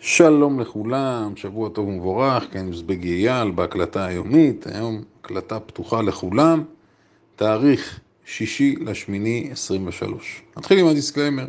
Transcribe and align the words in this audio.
שלום 0.00 0.60
לכולם, 0.60 1.32
שבוע 1.36 1.68
טוב 1.68 1.88
ומבורך, 1.88 2.44
כן, 2.50 2.66
מזבגי 2.66 3.28
אייל 3.28 3.50
בהקלטה 3.50 4.06
היומית, 4.06 4.66
היום 4.66 5.02
הקלטה 5.20 5.60
פתוחה 5.60 6.02
לכולם, 6.02 6.64
תאריך 7.36 8.00
שישי 8.24 8.76
לשמיני 8.80 9.48
23. 9.52 10.42
נתחיל 10.56 10.78
עם 10.78 10.86
הדיסקליימר. 10.86 11.46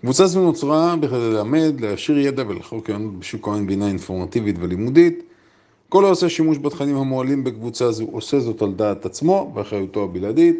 קבוצה 0.00 0.26
זו 0.26 0.42
נוצרה 0.42 0.96
בכדי 0.96 1.30
ללמד, 1.30 1.80
להשאיר 1.80 2.18
ידע 2.18 2.44
ולחוק 2.48 2.88
עיונות 2.88 3.18
בשוק 3.18 3.48
ההון 3.48 3.66
בינה 3.66 3.88
אינפורמטיבית 3.88 4.56
ולימודית. 4.60 5.22
כל 5.88 6.04
העושה 6.04 6.28
שימוש 6.28 6.58
בתכנים 6.58 6.96
המועלים 6.96 7.44
בקבוצה 7.44 7.92
זו 7.92 8.04
עושה 8.12 8.40
זאת 8.40 8.62
על 8.62 8.72
דעת 8.72 9.06
עצמו 9.06 9.52
ואחריותו 9.54 10.04
הבלעדית. 10.04 10.56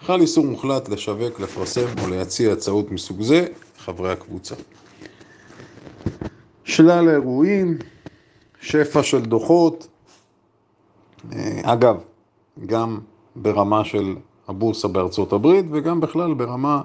חל 0.00 0.20
איסור 0.20 0.46
מוחלט 0.46 0.88
לשווק, 0.88 1.40
לפרסם 1.40 1.86
או 2.02 2.08
להציע 2.08 2.52
הצעות 2.52 2.92
מסוג 2.92 3.22
זה 3.22 3.46
לחברי 3.78 4.12
הקבוצה. 4.12 4.54
שלל 6.66 7.08
אירועים, 7.08 7.78
שפע 8.60 9.02
של 9.02 9.20
דוחות, 9.20 9.88
אה, 11.32 11.60
אגב, 11.62 11.96
גם 12.66 13.00
ברמה 13.36 13.84
של 13.84 14.16
הבורסה 14.48 14.88
בארצות 14.88 15.32
הברית 15.32 15.64
וגם 15.70 16.00
בכלל 16.00 16.34
ברמה 16.34 16.82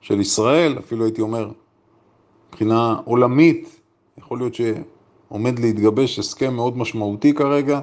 של 0.00 0.20
ישראל, 0.20 0.78
אפילו 0.78 1.04
הייתי 1.04 1.22
אומר, 1.22 1.50
מבחינה 2.48 2.96
עולמית, 3.04 3.80
יכול 4.18 4.38
להיות 4.38 4.54
שעומד 4.54 5.58
להתגבש 5.58 6.18
הסכם 6.18 6.54
מאוד 6.54 6.78
משמעותי 6.78 7.34
כרגע 7.34 7.80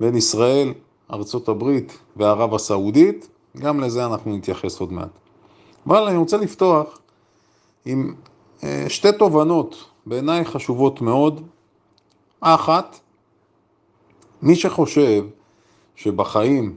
בין 0.00 0.16
ישראל, 0.16 0.72
ארצות 1.12 1.48
הברית 1.48 1.98
וערב 2.16 2.54
הסעודית, 2.54 3.28
גם 3.56 3.80
לזה 3.80 4.06
אנחנו 4.06 4.36
נתייחס 4.36 4.80
עוד 4.80 4.92
מעט. 4.92 5.18
אבל 5.86 6.02
אני 6.02 6.16
רוצה 6.16 6.36
לפתוח 6.36 6.98
עם 7.84 8.14
אה, 8.64 8.84
שתי 8.88 9.12
תובנות 9.18 9.89
בעיניי 10.06 10.44
חשובות 10.44 11.00
מאוד. 11.00 11.42
האחת, 12.42 13.00
מי 14.42 14.56
שחושב 14.56 15.24
שבחיים 15.96 16.76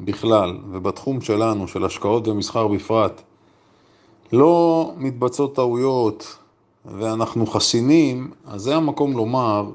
בכלל 0.00 0.58
ובתחום 0.70 1.20
שלנו, 1.20 1.68
של 1.68 1.84
השקעות 1.84 2.28
ומסחר 2.28 2.68
בפרט, 2.68 3.22
לא 4.32 4.92
מתבצעות 4.96 5.54
טעויות 5.54 6.38
ואנחנו 6.84 7.46
חסינים, 7.46 8.30
אז 8.46 8.62
זה 8.62 8.76
המקום 8.76 9.12
לומר, 9.12 9.70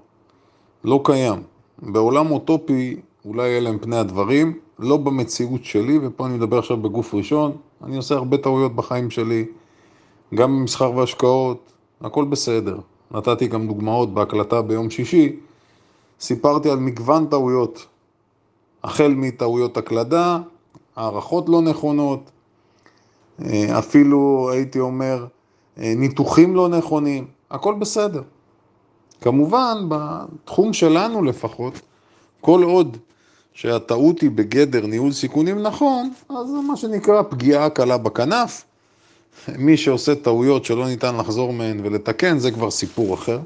לא 0.83 0.99
קיים. 1.03 1.43
בעולם 1.81 2.31
אוטופי 2.31 2.95
אולי 3.25 3.57
אלה 3.57 3.69
הם 3.69 3.79
פני 3.79 3.97
הדברים, 3.97 4.59
לא 4.79 4.97
במציאות 4.97 5.65
שלי, 5.65 5.99
ופה 6.01 6.25
אני 6.25 6.33
מדבר 6.37 6.57
עכשיו 6.59 6.77
בגוף 6.77 7.13
ראשון, 7.13 7.51
אני 7.83 7.97
עושה 7.97 8.15
הרבה 8.15 8.37
טעויות 8.37 8.75
בחיים 8.75 9.09
שלי, 9.09 9.45
גם 10.35 10.59
במסחר 10.59 10.91
והשקעות, 10.95 11.71
הכל 12.01 12.25
בסדר. 12.25 12.77
נתתי 13.11 13.47
גם 13.47 13.67
דוגמאות 13.67 14.13
בהקלטה 14.13 14.61
ביום 14.61 14.89
שישי, 14.89 15.35
סיפרתי 16.19 16.69
על 16.69 16.79
מגוון 16.79 17.27
טעויות, 17.27 17.85
החל 18.83 19.13
מטעויות 19.17 19.77
הקלדה, 19.77 20.39
הערכות 20.95 21.49
לא 21.49 21.61
נכונות, 21.61 22.31
אה, 23.41 23.79
אפילו 23.79 24.49
הייתי 24.51 24.79
אומר 24.79 25.25
אה, 25.77 25.93
ניתוחים 25.95 26.55
לא 26.55 26.69
נכונים, 26.69 27.27
הכל 27.51 27.73
בסדר. 27.73 28.21
כמובן, 29.21 29.77
בתחום 29.87 30.73
שלנו 30.73 31.23
לפחות, 31.23 31.81
כל 32.41 32.63
עוד 32.63 32.97
שהטעות 33.53 34.21
היא 34.21 34.31
בגדר 34.31 34.85
ניהול 34.85 35.11
סיכונים 35.11 35.61
נכון, 35.61 36.11
אז 36.29 36.47
זה 36.47 36.57
מה 36.67 36.77
שנקרא 36.77 37.21
פגיעה 37.21 37.69
קלה 37.69 37.97
בכנף. 37.97 38.65
מי 39.57 39.77
שעושה 39.77 40.15
טעויות 40.15 40.65
שלא 40.65 40.87
ניתן 40.87 41.17
לחזור 41.17 41.53
מהן 41.53 41.79
ולתקן, 41.83 42.39
זה 42.39 42.51
כבר 42.51 42.71
סיפור 42.71 43.13
אחר. 43.13 43.39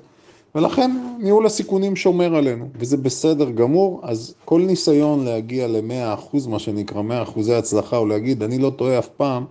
ולכן 0.55 0.91
ניהול 1.19 1.45
הסיכונים 1.45 1.95
שומר 1.95 2.35
עלינו, 2.35 2.69
וזה 2.75 2.97
בסדר 2.97 3.51
גמור, 3.51 3.99
אז 4.03 4.35
כל 4.45 4.61
ניסיון 4.61 5.25
להגיע 5.25 5.67
ל-100%, 5.67 6.49
מה 6.49 6.59
שנקרא 6.59 7.01
100% 7.35 7.51
הצלחה, 7.51 7.97
או 7.97 8.05
להגיד 8.05 8.43
אני 8.43 8.57
לא 8.57 8.69
טועה 8.69 8.99
אף 8.99 9.07
פעם, 9.07 9.45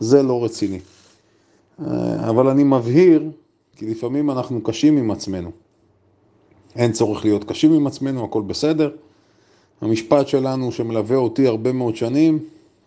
זה 0.00 0.22
לא 0.22 0.44
רציני. 0.44 0.78
אה, 1.80 2.28
אבל 2.30 2.48
אני 2.48 2.64
מבהיר, 2.64 3.30
כי 3.76 3.86
לפעמים 3.86 4.30
אנחנו 4.30 4.60
קשים 4.60 4.96
עם 4.96 5.10
עצמנו. 5.10 5.50
אין 6.76 6.92
צורך 6.92 7.24
להיות 7.24 7.44
קשים 7.44 7.72
עם 7.72 7.86
עצמנו, 7.86 8.24
הכל 8.24 8.42
בסדר. 8.42 8.90
המשפט 9.80 10.28
שלנו 10.28 10.72
שמלווה 10.72 11.16
אותי 11.16 11.46
הרבה 11.46 11.72
מאוד 11.72 11.96
שנים, 11.96 12.38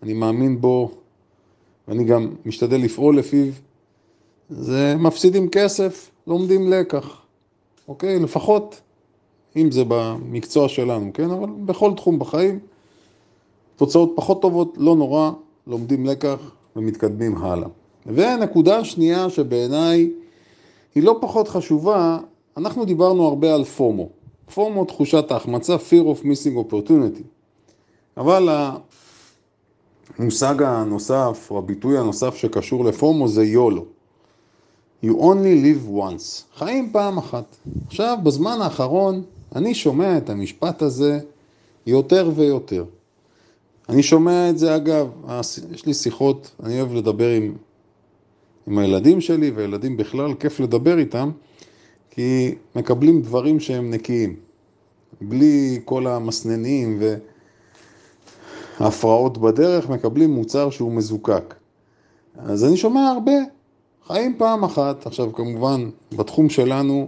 אני 0.04 0.14
מאמין 0.14 0.62
בו 0.62 0.92
ואני 1.88 2.04
גם 2.04 2.36
משתדל 2.46 2.78
לפעול 2.78 3.18
לפיו, 3.18 3.54
זה 4.50 4.96
מפסידים 5.00 5.50
כסף, 5.50 6.12
לומדים 6.28 6.72
לקח, 6.72 7.22
אוקיי? 7.88 8.20
לפחות 8.20 8.82
אם 9.56 9.72
זה 9.72 9.84
במקצוע 9.88 10.70
שלנו, 10.70 11.12
כן? 11.14 11.30
אבל 11.30 11.50
בכל 11.66 11.94
תחום 11.96 12.20
בחיים, 12.20 12.60
תוצאות 13.76 14.12
פחות 14.16 14.42
טובות, 14.42 14.74
לא 14.78 14.96
נורא, 14.96 15.32
לומדים 15.68 16.06
לקח 16.06 16.52
ומתקדמים 16.76 17.38
הלאה. 17.38 17.68
ונקודה 18.06 18.84
שנייה 18.84 19.30
שבעיניי 19.30 20.12
היא 20.96 21.04
לא 21.04 21.18
פחות 21.22 21.48
חשובה, 21.48 22.18
אנחנו 22.58 22.86
דיברנו 22.86 23.28
הרבה 23.28 23.56
על 23.56 23.64
פומו. 23.64 24.10
פומו 24.54 24.86
תחושת 24.86 25.32
ההחמצה, 25.32 25.76
fear 25.76 26.04
of 26.04 26.24
missing 26.24 26.72
opportunity. 26.72 27.24
אבל 28.18 28.50
המושג 30.18 30.64
הנוסף, 30.64 31.48
או 31.52 31.58
הביטוי 31.58 31.98
הנוסף 31.98 32.36
שקשור 32.36 32.86
לפומו 32.86 33.28
זה 33.28 33.44
יולו. 33.44 33.86
You 35.04 35.10
only 35.10 35.64
live 35.64 35.90
once. 35.90 36.58
חיים 36.58 36.90
פעם 36.92 37.18
אחת. 37.18 37.56
עכשיו, 37.88 38.18
בזמן 38.24 38.58
האחרון, 38.62 39.24
אני 39.56 39.74
שומע 39.74 40.18
את 40.18 40.30
המשפט 40.30 40.82
הזה 40.82 41.20
יותר 41.88 42.32
ויותר. 42.36 42.86
אני 43.90 44.04
שומע 44.04 44.50
את 44.50 44.58
זה, 44.58 44.76
אגב, 44.76 45.08
יש 45.74 45.86
לי 45.86 45.94
שיחות, 45.94 46.52
אני 46.64 46.82
אוהב 46.82 46.94
לדבר 46.94 47.30
עם, 47.30 47.56
עם 48.68 48.78
הילדים 48.78 49.22
שלי, 49.22 49.52
וילדים 49.56 49.98
בכלל, 49.98 50.34
כיף 50.34 50.60
לדבר 50.60 50.98
איתם, 50.98 51.32
כי 52.10 52.56
מקבלים 52.76 53.22
דברים 53.22 53.60
שהם 53.60 53.92
נקיים. 53.92 54.36
בלי 55.22 55.80
כל 55.86 56.08
המסננים 56.08 57.00
והפרעות 58.80 59.38
בדרך, 59.38 59.90
מקבלים 59.90 60.32
מוצר 60.32 60.70
שהוא 60.70 60.92
מזוקק. 60.92 61.56
אז 62.38 62.66
אני 62.66 62.78
שומע 62.78 63.10
הרבה, 63.10 63.32
חיים 64.08 64.36
פעם 64.38 64.64
אחת. 64.64 65.06
עכשיו 65.06 65.34
כמובן, 65.34 65.90
בתחום 66.12 66.50
שלנו 66.50 67.08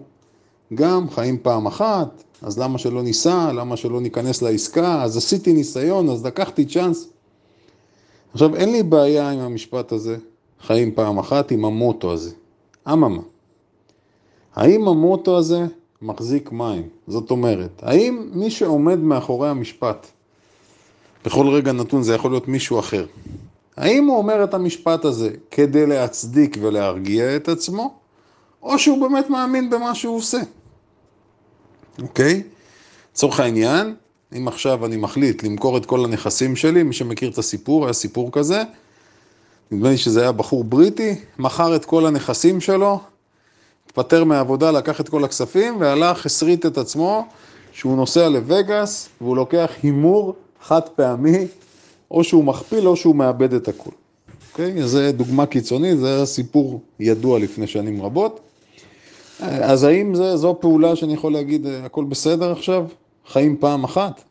גם 0.74 1.10
חיים 1.10 1.38
פעם 1.42 1.66
אחת, 1.66 2.24
אז 2.42 2.60
למה 2.60 2.78
שלא 2.78 3.04
ניסע, 3.04 3.52
למה 3.52 3.78
שלא 3.78 4.02
ניכנס 4.02 4.42
לעסקה, 4.42 5.04
אז 5.04 5.18
עשיתי 5.18 5.54
ניסיון, 5.54 6.10
אז 6.10 6.26
לקחתי 6.26 6.66
צ'אנס. 6.66 7.10
עכשיו, 8.34 8.56
אין 8.56 8.72
לי 8.72 8.84
בעיה 8.84 9.30
עם 9.30 9.40
המשפט 9.40 9.92
הזה, 9.92 10.18
חיים 10.62 10.92
פעם 10.96 11.18
אחת, 11.18 11.52
עם 11.52 11.66
המוטו 11.66 12.12
הזה. 12.12 12.32
אממה, 12.94 13.22
האם 14.56 14.88
המוטו 14.88 15.38
הזה 15.38 15.66
מחזיק 16.02 16.52
מים. 16.52 16.90
זאת 17.08 17.32
אומרת, 17.32 17.84
האם 17.84 18.30
מי 18.34 18.52
שעומד 18.52 19.00
מאחורי 19.00 19.50
המשפט, 19.50 20.08
בכל 21.26 21.48
רגע 21.48 21.72
נתון 21.72 22.04
זה 22.04 22.16
יכול 22.16 22.32
להיות 22.32 22.48
מישהו 22.48 22.80
אחר, 22.80 23.06
האם 23.78 24.06
הוא 24.06 24.18
אומר 24.18 24.44
את 24.44 24.54
המשפט 24.54 25.06
הזה 25.06 25.30
כדי 25.52 25.86
להצדיק 25.86 26.58
ולהרגיע 26.62 27.36
את 27.36 27.48
עצמו, 27.48 27.94
או 28.64 28.80
שהוא 28.80 29.08
באמת 29.08 29.30
מאמין 29.30 29.70
במה 29.70 29.96
שהוא 29.96 30.18
עושה? 30.18 30.40
אוקיי? 32.02 32.44
לצורך 33.12 33.40
העניין, 33.40 33.96
אם 34.38 34.48
עכשיו 34.48 34.86
אני 34.86 34.98
מחליט 34.98 35.44
למכור 35.44 35.78
את 35.78 35.86
כל 35.86 36.06
הנכסים 36.06 36.56
שלי, 36.56 36.84
מי 36.84 36.94
שמכיר 36.94 37.30
את 37.30 37.38
הסיפור, 37.38 37.86
היה 37.86 37.94
סיפור 37.94 38.32
כזה, 38.32 38.64
נדמה 39.72 39.90
לי 39.90 39.98
שזה 39.98 40.22
היה 40.22 40.32
בחור 40.32 40.64
בריטי, 40.64 41.16
מכר 41.40 41.76
את 41.76 41.86
כל 41.86 42.06
הנכסים 42.06 42.62
שלו, 42.62 43.00
התפטר 43.86 44.24
מהעבודה, 44.24 44.72
לקח 44.72 45.02
את 45.02 45.10
כל 45.10 45.24
הכספים 45.24 45.82
והלך, 45.82 46.26
הסריט 46.26 46.66
את 46.66 46.78
עצמו 46.78 47.28
שהוא 47.72 47.96
נוסע 47.96 48.30
לווגאס 48.30 49.10
והוא 49.22 49.36
לוקח 49.36 49.72
הימור 49.84 50.36
חד 50.64 50.82
פעמי, 50.82 51.48
או 52.12 52.24
שהוא 52.24 52.44
מכפיל 52.44 52.88
או 52.88 52.96
שהוא 52.96 53.16
מאבד 53.16 53.54
את 53.54 53.68
הכול. 53.68 53.94
אוקיי? 54.52 54.88
זו 54.88 55.00
דוגמה 55.12 55.46
קיצונית, 55.46 55.98
זה 55.98 56.26
סיפור 56.26 56.82
ידוע 57.00 57.40
לפני 57.40 57.68
שנים 57.68 58.02
רבות. 58.02 58.40
אז 59.40 59.84
האם 59.84 60.16
זה, 60.16 60.38
זו 60.38 60.58
פעולה 60.62 60.96
שאני 60.96 61.14
יכול 61.14 61.34
להגיד, 61.34 61.66
הכל 61.68 62.04
בסדר 62.06 62.52
עכשיו? 62.52 62.86
חיים 63.28 63.58
פעם 63.60 63.84
אחת? 63.84 64.22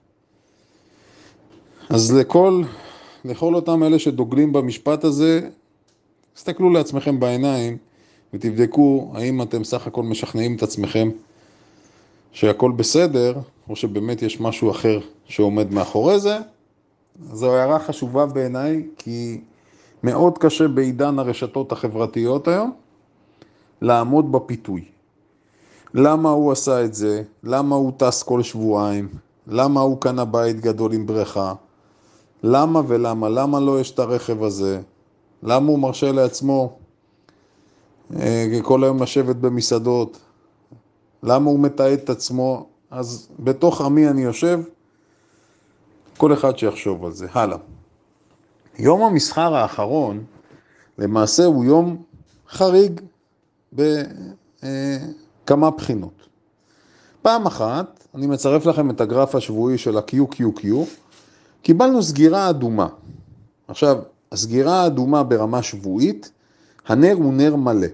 אז 1.88 2.12
לכל, 2.12 2.62
לכל 3.24 3.54
אותם 3.54 3.82
אלה 3.82 3.98
שדוגלים 3.98 4.52
במשפט 4.52 5.04
הזה, 5.04 5.40
תסתכלו 6.34 6.70
לעצמכם 6.70 7.20
בעיניים. 7.20 7.76
ותבדקו 8.34 9.12
האם 9.14 9.42
אתם 9.42 9.64
סך 9.64 9.86
הכל 9.86 10.02
משכנעים 10.02 10.56
את 10.56 10.62
עצמכם 10.62 11.10
שהכל 12.32 12.70
בסדר, 12.70 13.34
או 13.68 13.76
שבאמת 13.76 14.22
יש 14.22 14.40
משהו 14.40 14.70
אחר 14.70 15.00
שעומד 15.24 15.72
מאחורי 15.72 16.20
זה. 16.20 16.38
זו 17.32 17.56
הערה 17.56 17.78
חשובה 17.78 18.26
בעיניי, 18.26 18.86
כי 18.98 19.40
מאוד 20.02 20.38
קשה 20.38 20.68
בעידן 20.68 21.18
הרשתות 21.18 21.72
החברתיות 21.72 22.48
היום 22.48 22.72
לעמוד 23.82 24.32
בפיתוי. 24.32 24.84
למה 25.94 26.30
הוא 26.30 26.52
עשה 26.52 26.84
את 26.84 26.94
זה? 26.94 27.22
למה 27.44 27.76
הוא 27.76 27.92
טס 27.96 28.22
כל 28.22 28.42
שבועיים? 28.42 29.08
למה 29.46 29.80
הוא 29.80 30.00
קנה 30.00 30.24
בית 30.24 30.60
גדול 30.60 30.92
עם 30.92 31.06
בריכה? 31.06 31.54
למה 32.42 32.82
ולמה? 32.86 33.28
למה 33.28 33.60
לא 33.60 33.80
יש 33.80 33.90
את 33.90 33.98
הרכב 33.98 34.42
הזה? 34.42 34.80
למה 35.42 35.68
הוא 35.70 35.78
מרשה 35.78 36.12
לעצמו 36.12 36.76
אה, 38.16 38.58
כל 38.62 38.84
היום 38.84 39.02
לשבת 39.02 39.36
במסעדות? 39.36 40.18
למה 41.22 41.50
הוא 41.50 41.60
מתעד 41.60 41.92
את 41.92 42.10
עצמו? 42.10 42.66
אז 42.92 43.28
בתוך 43.38 43.80
עמי 43.80 44.08
אני 44.08 44.22
יושב, 44.22 44.60
כל 46.16 46.32
אחד 46.32 46.58
שיחשוב 46.58 47.04
על 47.04 47.12
זה. 47.12 47.26
הלאה. 47.32 47.56
יום 48.78 49.02
המסחר 49.02 49.54
האחרון, 49.54 50.24
למעשה 50.98 51.44
הוא 51.44 51.64
יום 51.64 52.02
חריג 52.48 53.00
בכמה 53.72 55.70
בחינות. 55.70 56.28
פעם 57.22 57.46
אחת, 57.46 58.06
אני 58.14 58.26
מצרף 58.26 58.66
לכם 58.66 58.90
את 58.90 59.00
הגרף 59.00 59.34
השבועי 59.34 59.78
של 59.78 59.96
ה-QQQ, 59.96 60.66
קיבלנו 61.62 62.02
סגירה 62.02 62.50
אדומה. 62.50 62.88
עכשיו, 63.68 63.98
הסגירה 64.32 64.82
האדומה 64.82 65.22
ברמה 65.22 65.62
שבועית, 65.62 66.32
הנר 66.86 67.14
הוא 67.14 67.34
נר 67.34 67.56
מלא. 67.56 67.88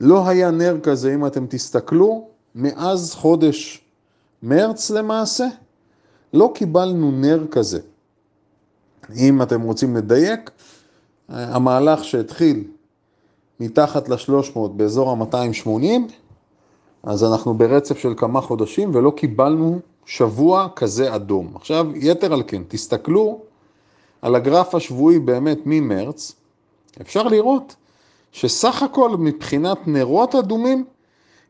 לא 0.00 0.28
היה 0.28 0.50
נר 0.50 0.76
כזה, 0.82 1.14
אם 1.14 1.26
אתם 1.26 1.46
תסתכלו, 1.46 2.28
מאז 2.54 3.14
חודש 3.14 3.81
מרץ 4.42 4.90
למעשה, 4.90 5.46
לא 6.32 6.52
קיבלנו 6.54 7.10
נר 7.10 7.46
כזה. 7.50 7.80
אם 9.16 9.42
אתם 9.42 9.62
רוצים 9.62 9.96
לדייק, 9.96 10.50
המהלך 11.28 12.04
שהתחיל 12.04 12.64
מתחת 13.60 14.08
ל-300 14.08 14.58
באזור 14.76 15.10
ה-280, 15.10 16.12
אז 17.02 17.24
אנחנו 17.24 17.54
ברצף 17.54 17.98
של 17.98 18.14
כמה 18.16 18.40
חודשים 18.40 18.90
ולא 18.94 19.12
קיבלנו 19.16 19.78
שבוע 20.06 20.68
כזה 20.76 21.14
אדום. 21.14 21.52
עכשיו, 21.54 21.86
יתר 21.94 22.32
על 22.32 22.42
כן, 22.46 22.62
תסתכלו 22.68 23.40
על 24.22 24.34
הגרף 24.34 24.74
השבועי 24.74 25.18
באמת 25.18 25.58
ממרץ, 25.66 26.32
אפשר 27.00 27.22
לראות 27.22 27.76
שסך 28.32 28.82
הכל 28.82 29.16
מבחינת 29.16 29.78
נרות 29.86 30.34
אדומים, 30.34 30.84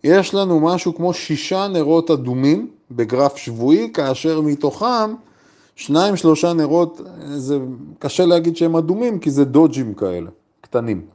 יש 0.04 0.34
לנו 0.34 0.60
משהו 0.60 0.94
כמו 0.94 1.14
שישה 1.14 1.68
נרות 1.68 2.10
אדומים 2.10 2.70
בגרף 2.96 3.36
שבועי, 3.36 3.90
כאשר 3.94 4.40
מתוכם 4.40 5.14
שניים 5.76 6.16
שלושה 6.16 6.52
נרות, 6.52 7.00
זה 7.36 7.58
קשה 7.98 8.26
להגיד 8.26 8.56
שהם 8.56 8.76
אדומים 8.76 9.18
כי 9.18 9.30
זה 9.30 9.44
דודג'ים 9.44 9.94
כאלה, 9.94 10.30
קטנים. 10.60 11.06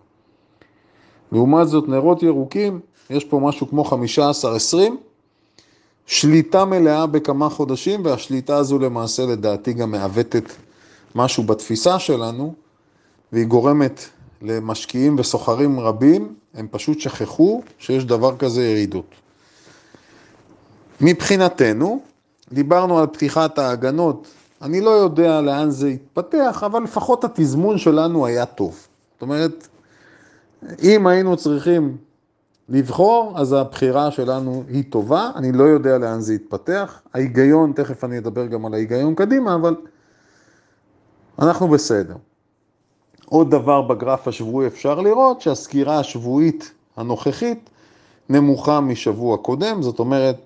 לעומת 1.32 1.68
זאת 1.68 1.90
נרות 1.90 2.24
ירוקים, 2.24 2.80
יש 3.10 3.26
פה 3.26 3.40
משהו 3.40 3.68
כמו 3.68 3.84
15-20, 3.84 4.76
שליטה 6.06 6.66
מלאה 6.66 7.06
בכמה 7.06 7.50
חודשים, 7.50 8.06
והשליטה 8.06 8.58
הזו 8.58 8.80
למעשה 8.80 9.26
לדעתי 9.26 9.74
גם 9.74 9.92
מעוותת 9.92 10.52
משהו 11.16 11.44
בתפיסה 11.44 12.00
שלנו, 12.00 12.54
והיא 13.32 13.46
גורמת 13.46 14.06
למשקיעים 14.42 15.16
וסוחרים 15.20 15.80
רבים, 15.80 16.36
הם 16.54 16.68
פשוט 16.72 17.00
שכחו 17.00 17.62
שיש 17.80 18.06
דבר 18.06 18.38
כזה 18.38 18.66
ירידות. 18.66 19.16
מבחינתנו, 21.02 22.00
דיברנו 22.52 23.00
על 23.00 23.08
פתיחת 23.08 23.60
ההגנות, 23.60 24.28
אני 24.62 24.82
לא 24.82 24.90
יודע 24.90 25.42
לאן 25.42 25.70
זה 25.70 25.90
יתפתח, 25.90 26.64
אבל 26.66 26.84
לפחות 26.84 27.24
התזמון 27.24 27.78
שלנו 27.78 28.26
היה 28.26 28.46
טוב. 28.46 28.88
זאת 29.14 29.22
אומרת, 29.22 29.68
אם 30.84 31.08
היינו 31.08 31.38
צריכים 31.38 31.98
לבחור, 32.70 33.34
אז 33.36 33.54
הבחירה 33.54 34.12
שלנו 34.12 34.64
היא 34.70 34.84
טובה, 34.90 35.32
אני 35.36 35.52
לא 35.52 35.64
יודע 35.64 35.98
לאן 35.98 36.20
זה 36.20 36.34
יתפתח. 36.34 37.02
ההיגיון, 37.14 37.72
תכף 37.76 38.04
אני 38.04 38.18
אדבר 38.18 38.46
גם 38.46 38.66
על 38.66 38.74
ההיגיון 38.74 39.16
קדימה, 39.16 39.56
אבל 39.56 39.76
אנחנו 41.40 41.68
בסדר. 41.68 42.16
עוד 43.26 43.52
דבר 43.52 43.82
בגרף 43.82 44.28
השבועי 44.28 44.68
אפשר 44.68 45.02
לראות 45.02 45.42
שהסקירה 45.42 46.00
השבועית 46.00 46.72
הנוכחית 46.98 47.70
נמוכה 48.30 48.80
משבוע 48.80 49.38
קודם, 49.38 49.82
זאת 49.82 50.00
אומרת, 50.00 50.38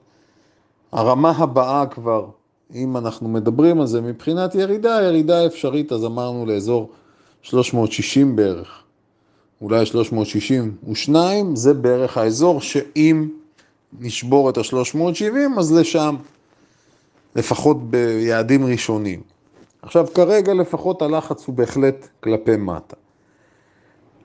הרמה 0.91 1.31
הבאה 1.37 1.85
כבר, 1.85 2.25
אם 2.73 2.97
אנחנו 2.97 3.29
מדברים 3.29 3.81
על 3.81 3.87
זה 3.87 4.01
מבחינת 4.01 4.55
ירידה, 4.55 5.01
ירידה 5.03 5.45
אפשרית, 5.45 5.91
אז 5.91 6.05
אמרנו 6.05 6.45
לאזור 6.45 6.89
360 7.41 8.35
בערך. 8.35 8.83
אולי 9.61 9.85
362, 9.85 11.55
זה 11.55 11.73
בערך 11.73 12.17
האזור 12.17 12.61
שאם 12.61 13.27
נשבור 13.99 14.49
את 14.49 14.57
ה-370, 14.57 15.59
אז 15.59 15.73
לשם, 15.73 16.15
לפחות 17.35 17.89
ביעדים 17.89 18.65
ראשונים. 18.65 19.21
עכשיו, 19.81 20.07
כרגע 20.13 20.53
לפחות 20.53 21.01
הלחץ 21.01 21.47
הוא 21.47 21.55
בהחלט 21.55 22.07
כלפי 22.19 22.57
מטה. 22.57 22.95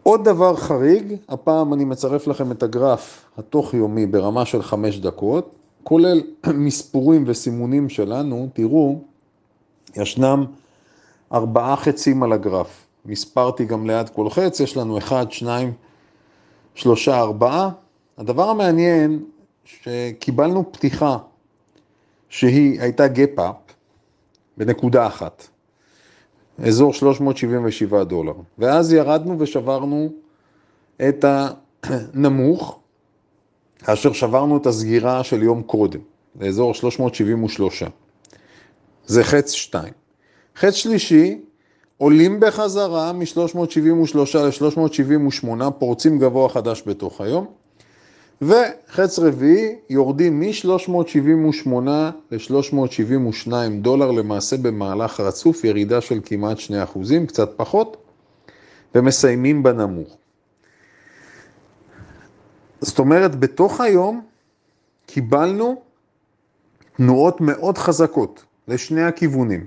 עוד 0.02 0.24
דבר 0.24 0.56
חריג, 0.56 1.14
הפעם 1.28 1.74
אני 1.74 1.84
מצרף 1.84 2.26
לכם 2.26 2.52
את 2.52 2.62
הגרף 2.62 3.24
התוך-יומי 3.38 4.06
ברמה 4.06 4.44
של 4.44 4.62
חמש 4.62 4.98
דקות, 4.98 5.56
כולל 5.88 6.22
מספורים 6.54 7.24
וסימונים 7.26 7.88
שלנו, 7.88 8.48
תראו, 8.52 9.00
ישנם 9.96 10.44
ארבעה 11.32 11.76
חצים 11.76 12.22
על 12.22 12.32
הגרף. 12.32 12.86
מספרתי 13.04 13.64
גם 13.64 13.86
ליד 13.86 14.08
כל 14.08 14.30
חץ, 14.30 14.60
יש 14.60 14.76
לנו 14.76 14.98
1, 14.98 15.32
2, 15.32 15.72
3, 16.74 17.08
4. 17.08 17.68
הדבר 18.18 18.50
המעניין, 18.50 19.24
שקיבלנו 19.64 20.72
פתיחה 20.72 21.18
שהיא 22.28 22.80
הייתה 22.80 23.08
גפ-אפ 23.08 23.56
בנקודה 24.56 25.06
אחת, 25.06 25.48
אזור 26.64 26.92
377 26.92 28.04
דולר, 28.04 28.34
ואז 28.58 28.92
ירדנו 28.92 29.38
ושברנו 29.38 30.12
את 31.08 31.24
הנמוך, 31.82 32.78
כאשר 33.84 34.12
שברנו 34.12 34.56
את 34.56 34.67
הסגירה 34.67 35.25
של 35.25 35.43
יום 35.43 35.62
קודם, 35.62 36.00
לאזור 36.40 36.75
373. 36.75 37.82
זה 39.06 39.25
חץ 39.25 39.52
2. 39.52 39.93
חץ 40.56 40.75
שלישי, 40.75 41.40
עולים 41.99 42.40
בחזרה 42.40 43.12
מ-373 43.12 44.08
ל-378, 44.14 45.70
פורצים 45.78 46.19
גבוה 46.19 46.49
חדש 46.49 46.82
בתוך 46.87 47.20
היום, 47.20 47.46
וחץ 48.43 49.19
רביעי 49.19 49.75
יורדים 49.90 50.41
מ-378 50.41 51.69
ל-372 52.31 53.53
דולר, 53.81 54.10
למעשה 54.10 54.56
במהלך 54.56 55.20
רצוף, 55.20 55.65
ירידה 55.65 56.00
של 56.00 56.20
כמעט 56.24 56.58
2 56.58 56.82
אחוזים, 56.82 57.27
קצת 57.27 57.50
פחות, 57.56 57.96
ומסיימים 58.94 59.62
בנמוך. 59.62 60.17
זאת 62.80 62.98
אומרת, 62.98 63.36
בתוך 63.36 63.80
היום 63.80 64.22
קיבלנו 65.06 65.82
תנועות 66.96 67.40
מאוד 67.40 67.78
חזקות 67.78 68.44
לשני 68.68 69.02
הכיוונים. 69.02 69.64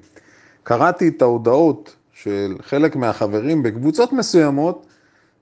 קראתי 0.64 1.08
את 1.08 1.22
ההודעות 1.22 1.96
של 2.14 2.56
חלק 2.62 2.96
מהחברים 2.96 3.64
בקבוצות 3.64 4.14
מסוימות, 4.14 4.86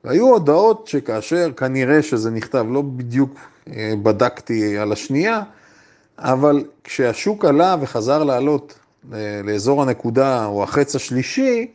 והיו 0.04 0.28
הודעות 0.28 0.88
שכאשר 0.88 1.52
כנראה 1.58 2.02
שזה 2.02 2.32
נכתב, 2.32 2.66
לא 2.70 2.82
בדיוק 2.82 3.40
אה, 3.68 3.94
בדקתי 4.04 4.78
על 4.78 4.92
השנייה, 4.92 5.42
אבל 6.18 6.64
כשהשוק 6.84 7.46
עלה 7.46 7.76
וחזר 7.82 8.24
לעלות 8.24 8.80
אה, 9.14 9.42
לאזור 9.44 9.82
הנקודה 9.82 10.46
או 10.46 10.64
החץ 10.64 10.96
השלישי, 10.96 11.72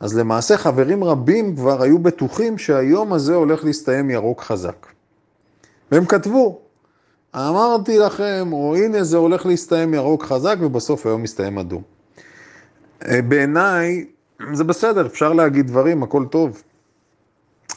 אז 0.00 0.18
למעשה 0.18 0.56
חברים 0.56 1.04
רבים 1.04 1.56
כבר 1.56 1.82
היו 1.82 1.98
בטוחים 1.98 2.58
שהיום 2.58 3.12
הזה 3.12 3.34
הולך 3.34 3.64
להסתיים 3.64 4.10
ירוק 4.10 4.40
חזק. 4.40 4.86
והם 5.90 6.06
כתבו, 6.06 6.60
אמרתי 7.36 7.98
לכם, 7.98 8.48
או 8.52 8.76
הנה 8.76 9.04
זה 9.04 9.16
הולך 9.16 9.46
להסתיים 9.46 9.94
ירוק 9.94 10.24
חזק, 10.24 10.56
ובסוף 10.60 11.06
היום 11.06 11.22
מסתיים 11.22 11.58
אדום. 11.58 11.82
אה, 13.08 13.22
בעיניי, 13.22 14.06
זה 14.52 14.64
בסדר, 14.64 15.06
אפשר 15.06 15.32
להגיד 15.32 15.66
דברים, 15.66 16.02
הכל 16.02 16.24
טוב. 16.30 16.62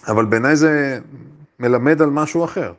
אבל 0.07 0.25
בעיניי 0.25 0.55
זה 0.55 0.99
מלמד 1.59 2.01
על 2.01 2.09
משהו 2.09 2.43
אחר. 2.45 2.73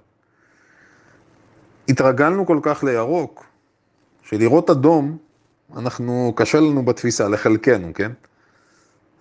התרגלנו 1.89 2.47
כל 2.47 2.59
כך 2.63 2.85
לירוק, 2.85 3.45
שלראות 4.23 4.71
אדום, 4.71 5.17
אנחנו, 5.77 6.33
קשה 6.37 6.61
לנו 6.61 6.85
בתפיסה, 6.85 7.29
לחלקנו, 7.29 7.95
כן? 7.95 8.13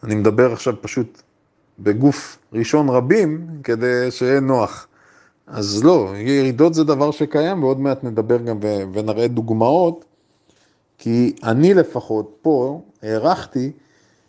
אני 0.04 0.16
מדבר 0.16 0.54
עכשיו 0.54 0.82
פשוט 0.82 1.22
בגוף 1.80 2.38
ראשון 2.54 2.90
רבים, 2.90 3.48
כדי 3.64 4.12
שיהיה 4.12 4.40
נוח. 4.40 4.88
אז 5.48 5.84
לא, 5.84 6.10
ירידות 6.16 6.74
זה 6.74 6.84
דבר 6.84 7.12
שקיים, 7.12 7.64
ועוד 7.64 7.80
מעט 7.80 8.04
נדבר 8.04 8.38
גם 8.38 8.60
ונראה 8.94 9.28
דוגמאות, 9.28 10.06
כי 10.98 11.36
אני 11.44 11.74
לפחות 11.74 12.36
פה 12.42 12.82
הערכתי 13.02 13.72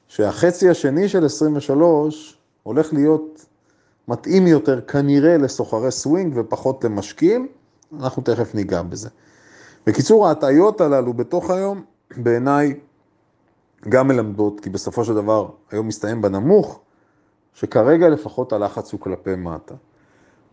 שהחצי 0.09 0.69
השני 0.71 1.09
של 1.09 1.25
23 1.25 2.39
הולך 2.63 2.93
להיות 2.93 3.47
מתאים 4.09 4.47
יותר 4.47 4.81
כנראה 4.81 5.37
לסוחרי 5.37 5.91
סווינג 5.91 6.33
ופחות 6.37 6.85
למשקיעים, 6.85 7.49
אנחנו 8.01 8.23
תכף 8.23 8.55
ניגע 8.55 8.83
בזה. 8.83 9.09
בקיצור, 9.87 10.29
ההטעיות 10.29 10.81
הללו 10.81 11.13
בתוך 11.13 11.51
היום, 11.51 11.83
בעיניי 12.17 12.75
גם 13.89 14.09
מלמדות, 14.09 14.61
כי 14.61 14.71
בסופו 14.71 15.05
של 15.05 15.15
דבר 15.15 15.49
היום 15.71 15.89
מסתיים 15.89 16.23
בנמוך, 16.23 16.81
שכרגע 17.55 18.09
לפחות 18.09 18.53
הלחץ 18.53 18.93
הוא 18.93 19.01
כלפי 19.01 19.35
מטה. 19.37 19.75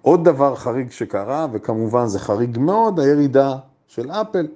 עוד 0.02 0.26
דבר 0.26 0.56
חריג 0.56 0.92
שקרה, 0.92 1.48
וכמובן 1.52 2.08
זה 2.08 2.20
חריג 2.20 2.58
מאוד, 2.60 3.00
הירידה 3.00 3.58
של 3.88 4.12
אפל. 4.12 4.48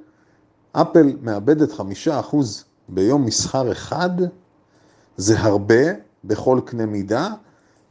אפל 0.71 1.17
מאבדת 1.21 1.71
חמישה 1.71 2.19
אחוז 2.19 2.65
ביום 2.89 3.25
מסחר 3.25 3.71
אחד, 3.71 4.09
זה 5.17 5.39
הרבה 5.39 5.83
בכל 6.23 6.59
קנה 6.65 6.85
מידה, 6.85 7.29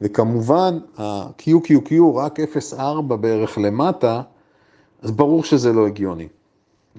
וכמובן 0.01 0.79
ה-QQQ 0.99 1.93
רק 2.15 2.41
0.4 2.41 3.17
בערך 3.21 3.59
למטה, 3.59 4.23
אז 5.03 5.11
ברור 5.11 5.45
שזה 5.45 5.73
לא 5.73 5.87
הגיוני, 5.87 6.29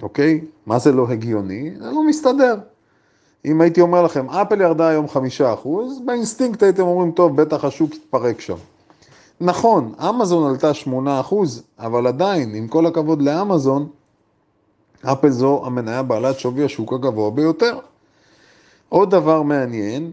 אוקיי? 0.02 0.40
מה 0.66 0.78
זה 0.78 0.92
לא 0.92 1.08
הגיוני? 1.08 1.74
זה 1.78 1.90
לא 1.90 2.06
מסתדר. 2.06 2.56
אם 3.44 3.60
הייתי 3.60 3.80
אומר 3.80 4.02
לכם, 4.02 4.30
אפל 4.30 4.60
ירדה 4.60 4.88
היום 4.88 5.08
חמישה 5.08 5.54
אחוז, 5.54 6.00
באינסטינקט 6.04 6.62
הייתם 6.62 6.82
אומרים, 6.82 7.10
טוב, 7.10 7.42
בטח 7.42 7.64
השוק 7.64 7.94
יתפרק 7.94 8.40
שם. 8.40 8.56
נכון, 9.40 9.94
אמזון 10.08 10.50
עלתה 10.50 10.74
שמונה 10.74 11.20
אחוז, 11.20 11.62
אבל 11.78 12.06
עדיין, 12.06 12.54
עם 12.54 12.68
כל 12.68 12.86
הכבוד 12.86 13.22
לאמזון, 13.22 13.88
אפל 15.04 15.30
זו 15.30 15.62
המניה 15.66 16.02
בעלת 16.02 16.38
שווי 16.38 16.64
השוק 16.64 16.92
הגבוה 16.92 17.30
ביותר. 17.30 17.78
עוד 18.88 19.10
דבר 19.10 19.42
מעניין, 19.42 20.12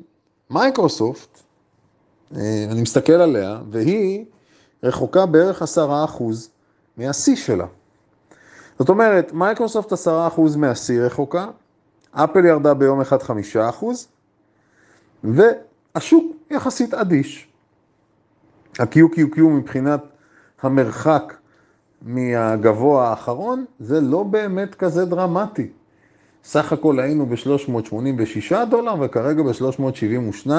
מייקרוסופט, 0.49 1.39
אה, 2.35 2.65
אני 2.71 2.81
מסתכל 2.81 3.13
עליה, 3.13 3.59
והיא 3.71 4.25
רחוקה 4.83 5.25
בערך 5.25 5.61
עשרה 5.61 6.05
אחוז 6.05 6.49
מהשיא 6.97 7.35
שלה. 7.35 7.65
זאת 8.79 8.89
אומרת, 8.89 9.33
מייקרוסופט 9.33 9.91
עשרה 9.91 10.27
אחוז 10.27 10.55
מהשיא 10.55 11.01
רחוקה, 11.01 11.47
אפל 12.11 12.45
ירדה 12.45 12.73
ביום 12.73 13.01
אחד 13.01 13.23
חמישה 13.23 13.69
אחוז, 13.69 14.07
והשוק 15.23 16.23
יחסית 16.51 16.93
אדיש. 16.93 17.52
ה-QQQ 18.79 19.41
מבחינת 19.41 20.03
המרחק 20.61 21.33
מהגבוה 22.01 23.07
האחרון, 23.07 23.65
זה 23.79 24.01
לא 24.01 24.23
באמת 24.23 24.75
כזה 24.75 25.05
דרמטי. 25.05 25.67
סך 26.43 26.73
הכל 26.73 26.99
היינו 26.99 27.25
ב-386 27.25 28.65
דולר 28.69 28.93
וכרגע 29.01 29.43
ב-372, 29.43 30.49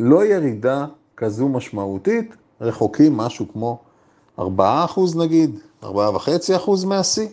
לא 0.00 0.24
ירידה 0.24 0.86
כזו 1.16 1.48
משמעותית, 1.48 2.36
רחוקים 2.60 3.16
משהו 3.16 3.46
כמו 3.52 3.78
4% 4.38 4.42
נגיד, 5.18 5.58
4.5% 5.82 5.88
מהשיא. 6.86 7.28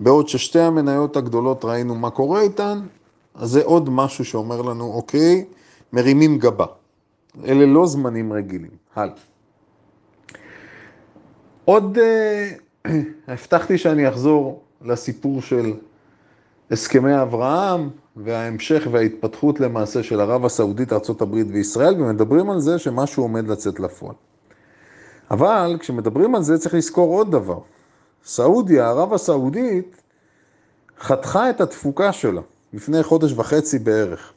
בעוד 0.00 0.28
ששתי 0.28 0.60
המניות 0.60 1.16
הגדולות 1.16 1.64
ראינו 1.64 1.94
מה 1.94 2.10
קורה 2.10 2.40
איתן, 2.40 2.80
אז 3.34 3.50
זה 3.50 3.64
עוד 3.64 3.90
משהו 3.90 4.24
שאומר 4.24 4.62
לנו, 4.62 4.92
אוקיי, 4.92 5.44
מרימים 5.92 6.38
גבה. 6.38 6.66
אלה 7.44 7.66
לא 7.66 7.86
זמנים 7.86 8.32
רגילים. 8.32 8.77
הלאה. 8.96 9.14
עוד, 11.64 11.98
אה, 11.98 12.50
הבטחתי 13.28 13.78
שאני 13.78 14.08
אחזור 14.08 14.62
לסיפור 14.82 15.42
של 15.42 15.74
הסכמי 16.70 17.22
אברהם 17.22 17.90
וההמשך 18.16 18.88
וההתפתחות 18.90 19.60
למעשה 19.60 20.02
של 20.02 20.20
ערב 20.20 20.44
הסעודית, 20.44 20.92
ארה"ב 20.92 21.34
וישראל, 21.48 22.02
ומדברים 22.02 22.50
על 22.50 22.60
זה 22.60 22.78
שמשהו 22.78 23.22
עומד 23.22 23.48
לצאת 23.48 23.80
לפועל. 23.80 24.14
אבל 25.30 25.76
כשמדברים 25.80 26.34
על 26.34 26.42
זה 26.42 26.58
צריך 26.58 26.74
לזכור 26.74 27.18
עוד 27.18 27.32
דבר. 27.32 27.58
סעודיה, 28.24 28.88
ערב 28.88 29.14
הסעודית, 29.14 30.02
חתכה 31.00 31.50
את 31.50 31.60
התפוקה 31.60 32.12
שלה 32.12 32.40
לפני 32.72 33.02
חודש 33.02 33.32
וחצי 33.32 33.78
בערך. 33.78 34.32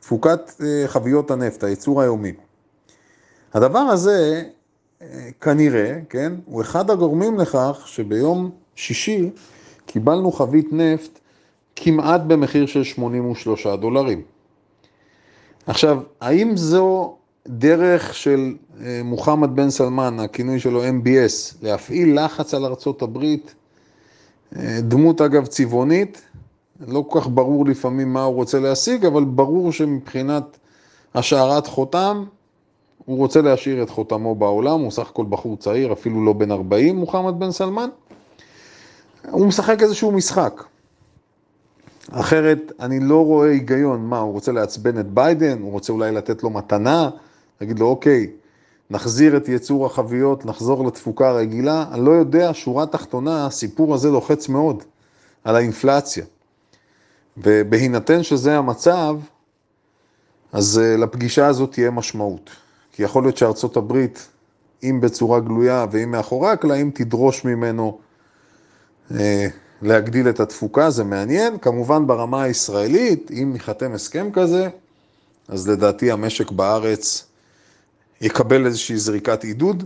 תפוקת 0.00 0.40
אה, 0.60 0.84
חביות 0.88 1.30
הנפט, 1.30 1.64
הייצור 1.64 2.02
היומי. 2.02 2.32
הדבר 3.54 3.78
הזה 3.78 4.42
אה, 5.02 5.28
כנראה, 5.40 5.98
כן, 6.08 6.32
הוא 6.46 6.62
אחד 6.62 6.90
הגורמים 6.90 7.38
לכך 7.38 7.82
שביום 7.86 8.50
שישי 8.74 9.30
קיבלנו 9.86 10.32
חבית 10.32 10.72
נפט 10.72 11.18
כמעט 11.76 12.20
במחיר 12.20 12.66
של 12.66 12.84
83 12.84 13.66
דולרים. 13.66 14.22
עכשיו, 15.66 16.00
האם 16.20 16.56
זו 16.56 17.16
דרך 17.48 18.14
של 18.14 18.54
אה, 18.80 19.00
מוחמד 19.04 19.56
בן 19.56 19.70
סלמן, 19.70 20.20
הכינוי 20.20 20.60
שלו 20.60 20.84
MBS, 20.84 21.54
להפעיל 21.62 22.24
לחץ 22.24 22.54
על 22.54 22.64
ארצות 22.64 23.02
הברית, 23.02 23.54
דמות 24.82 25.20
אגב 25.20 25.46
צבעונית, 25.46 26.22
לא 26.88 27.04
כל 27.08 27.20
כך 27.20 27.28
ברור 27.28 27.66
לפעמים 27.66 28.12
מה 28.12 28.22
הוא 28.22 28.34
רוצה 28.34 28.60
להשיג, 28.60 29.06
אבל 29.06 29.24
ברור 29.24 29.72
שמבחינת 29.72 30.58
השארת 31.14 31.66
חותם, 31.66 32.24
הוא 33.04 33.16
רוצה 33.16 33.40
להשאיר 33.40 33.82
את 33.82 33.90
חותמו 33.90 34.34
בעולם, 34.34 34.80
הוא 34.80 34.90
סך 34.90 35.08
הכל 35.10 35.24
בחור 35.28 35.56
צעיר, 35.56 35.92
אפילו 35.92 36.24
לא 36.24 36.32
בן 36.32 36.50
40, 36.50 36.96
מוחמד 36.96 37.38
בן 37.38 37.50
סלמן. 37.50 37.88
הוא 39.30 39.46
משחק 39.46 39.82
איזשהו 39.82 40.12
משחק. 40.12 40.64
אחרת, 42.10 42.72
אני 42.80 43.00
לא 43.00 43.24
רואה 43.24 43.50
היגיון, 43.50 44.00
מה, 44.06 44.18
הוא 44.18 44.32
רוצה 44.32 44.52
לעצבן 44.52 45.00
את 45.00 45.06
ביידן, 45.06 45.62
הוא 45.62 45.72
רוצה 45.72 45.92
אולי 45.92 46.12
לתת 46.12 46.42
לו 46.42 46.50
מתנה, 46.50 47.10
להגיד 47.60 47.78
לו, 47.78 47.86
אוקיי, 47.86 48.30
נחזיר 48.90 49.36
את 49.36 49.48
יצור 49.48 49.86
החביות, 49.86 50.46
נחזור 50.46 50.86
לתפוקה 50.86 51.28
הרגילה, 51.28 51.84
אני 51.92 52.04
לא 52.04 52.10
יודע, 52.10 52.50
שורה 52.52 52.86
תחתונה, 52.86 53.46
הסיפור 53.46 53.94
הזה 53.94 54.10
לוחץ 54.10 54.48
מאוד 54.48 54.82
על 55.44 55.56
האינפלציה. 55.56 56.24
ובהינתן 57.36 58.22
שזה 58.22 58.58
המצב, 58.58 59.16
אז 60.52 60.78
אה, 60.78 60.96
לפגישה 60.96 61.46
הזאת 61.46 61.72
תהיה 61.72 61.90
משמעות. 61.90 62.50
כי 63.00 63.04
יכול 63.04 63.22
להיות 63.22 63.36
שארצות 63.36 63.76
הברית, 63.76 64.28
אם 64.82 65.00
בצורה 65.00 65.40
גלויה 65.40 65.86
ואם 65.90 66.10
מאחורי 66.10 66.50
הקלעים, 66.50 66.90
תדרוש 66.90 67.44
ממנו 67.44 67.98
אה, 69.14 69.46
להגדיל 69.82 70.28
את 70.28 70.40
התפוקה, 70.40 70.90
זה 70.90 71.04
מעניין. 71.04 71.58
כמובן 71.58 72.06
ברמה 72.06 72.42
הישראלית, 72.42 73.30
אם 73.30 73.50
ייחתם 73.54 73.92
הסכם 73.92 74.32
כזה, 74.32 74.68
אז 75.48 75.68
לדעתי 75.68 76.10
המשק 76.10 76.50
בארץ 76.50 77.26
יקבל 78.20 78.66
איזושהי 78.66 78.96
זריקת 78.96 79.44
עידוד, 79.44 79.84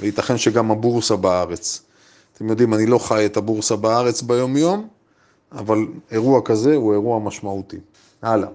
וייתכן 0.00 0.38
שגם 0.38 0.70
הבורסה 0.70 1.16
בארץ. 1.16 1.82
אתם 2.34 2.48
יודעים, 2.48 2.74
אני 2.74 2.86
לא 2.86 2.98
חי 2.98 3.26
את 3.26 3.36
הבורסה 3.36 3.76
בארץ 3.76 4.22
ביום-יום, 4.22 4.88
אבל 5.52 5.78
אירוע 6.10 6.40
כזה 6.44 6.74
הוא 6.74 6.92
אירוע 6.92 7.18
משמעותי. 7.18 7.78
הלאה. 8.22 8.48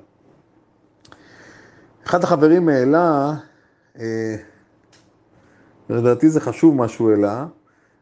אחד 2.05 2.23
החברים 2.23 2.69
העלה, 2.69 3.33
לדעתי 5.89 6.29
זה 6.29 6.41
חשוב 6.41 6.75
מה 6.75 6.87
שהוא 6.87 7.11
העלה, 7.11 7.45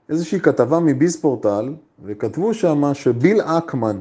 איזושהי 0.09 0.39
כתבה 0.39 0.79
מביספורטל, 0.79 1.73
וכתבו 2.03 2.53
שם 2.53 2.93
שביל 2.93 3.41
אקמן, 3.41 3.99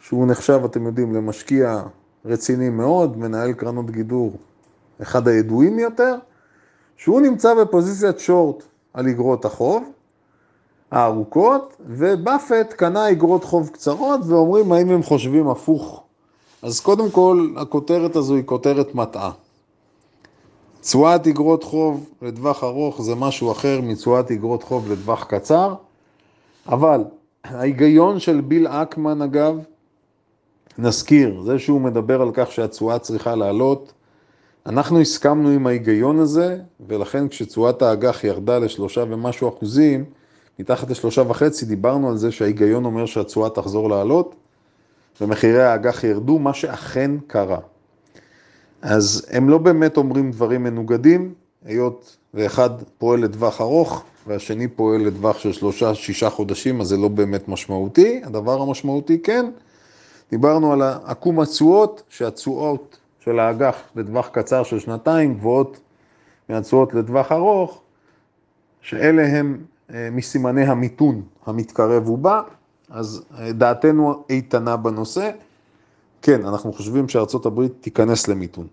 שהוא 0.00 0.26
נחשב, 0.26 0.60
אתם 0.64 0.86
יודעים, 0.86 1.14
למשקיע 1.14 1.82
רציני 2.24 2.70
מאוד, 2.70 3.18
מנהל 3.18 3.52
קרנות 3.52 3.90
גידור, 3.90 4.36
אחד 5.02 5.28
הידועים 5.28 5.78
יותר, 5.78 6.14
שהוא 6.96 7.20
נמצא 7.20 7.54
בפוזיציית 7.54 8.18
שורט 8.18 8.64
על 8.94 9.08
אגרות 9.08 9.44
החוב, 9.44 9.92
הארוכות, 10.90 11.76
ובאפט 11.86 12.72
קנה 12.72 13.10
אגרות 13.10 13.44
חוב 13.44 13.68
קצרות, 13.68 14.20
ואומרים 14.26 14.72
האם 14.72 14.90
הם 14.90 15.02
חושבים 15.02 15.48
הפוך. 15.48 16.04
אז 16.62 16.80
קודם 16.80 17.10
כל, 17.10 17.48
הכותרת 17.56 18.16
הזו 18.16 18.34
היא 18.34 18.44
כותרת 18.44 18.94
מטעה. 18.94 19.30
תשואת 20.82 21.26
אגרות 21.26 21.64
חוב 21.64 22.10
לטווח 22.22 22.64
ארוך 22.64 23.02
זה 23.02 23.14
משהו 23.14 23.52
אחר 23.52 23.80
מתשואת 23.82 24.30
אגרות 24.30 24.62
חוב 24.62 24.92
לטווח 24.92 25.24
קצר, 25.24 25.74
אבל 26.68 27.04
ההיגיון 27.44 28.18
של 28.18 28.40
ביל 28.40 28.66
אקמן 28.66 29.22
אגב, 29.22 29.58
נזכיר, 30.78 31.42
זה 31.42 31.58
שהוא 31.58 31.80
מדבר 31.80 32.22
על 32.22 32.30
כך 32.34 32.52
שהתשואה 32.52 32.98
צריכה 32.98 33.34
לעלות, 33.34 33.92
אנחנו 34.66 35.00
הסכמנו 35.00 35.48
עם 35.48 35.66
ההיגיון 35.66 36.18
הזה, 36.18 36.58
ולכן 36.88 37.28
כשתשואת 37.28 37.82
האג"ח 37.82 38.24
ירדה 38.24 38.58
לשלושה 38.58 39.04
ומשהו 39.08 39.48
אחוזים, 39.48 40.04
מתחת 40.58 40.90
לשלושה 40.90 41.22
וחצי 41.28 41.66
דיברנו 41.66 42.08
על 42.08 42.16
זה 42.16 42.32
שההיגיון 42.32 42.84
אומר 42.84 43.06
שהתשואה 43.06 43.50
תחזור 43.50 43.90
לעלות 43.90 44.34
ומחירי 45.20 45.62
האג"ח 45.62 46.04
ירדו, 46.04 46.38
מה 46.38 46.54
שאכן 46.54 47.10
קרה. 47.26 47.58
אז 48.82 49.26
הם 49.30 49.48
לא 49.48 49.58
באמת 49.58 49.96
אומרים 49.96 50.30
דברים 50.30 50.62
מנוגדים, 50.62 51.34
היות 51.64 52.16
ואחד 52.34 52.70
פועל 52.98 53.20
לטווח 53.20 53.60
ארוך 53.60 54.04
והשני 54.26 54.68
פועל 54.68 55.00
לטווח 55.00 55.38
של 55.38 55.52
שלושה, 55.52 55.94
שישה 55.94 56.30
חודשים, 56.30 56.80
אז 56.80 56.86
זה 56.86 56.96
לא 56.96 57.08
באמת 57.08 57.48
משמעותי. 57.48 58.20
הדבר 58.24 58.62
המשמעותי 58.62 59.18
כן, 59.18 59.50
דיברנו 60.30 60.72
על 60.72 60.82
עקום 60.82 61.40
התשואות, 61.40 62.02
שהתשואות 62.08 62.98
של 63.24 63.38
האג"ח 63.38 63.76
לטווח 63.96 64.28
קצר 64.28 64.62
של 64.62 64.78
שנתיים 64.78 65.34
גבוהות 65.34 65.80
מהתשואות 66.48 66.94
לטווח 66.94 67.32
ארוך, 67.32 67.80
שאלה 68.80 69.26
הם 69.26 69.58
אה, 69.94 70.08
מסימני 70.12 70.64
המיתון 70.64 71.22
המתקרב 71.46 72.08
ובא, 72.08 72.42
אז 72.90 73.24
אה, 73.38 73.52
דעתנו 73.52 74.24
איתנה 74.30 74.76
בנושא. 74.76 75.30
כן, 76.22 76.44
אנחנו 76.44 76.72
חושבים 76.72 77.08
שארצות 77.08 77.46
הברית 77.46 77.72
תיכנס 77.80 78.28
למיתון. 78.28 78.66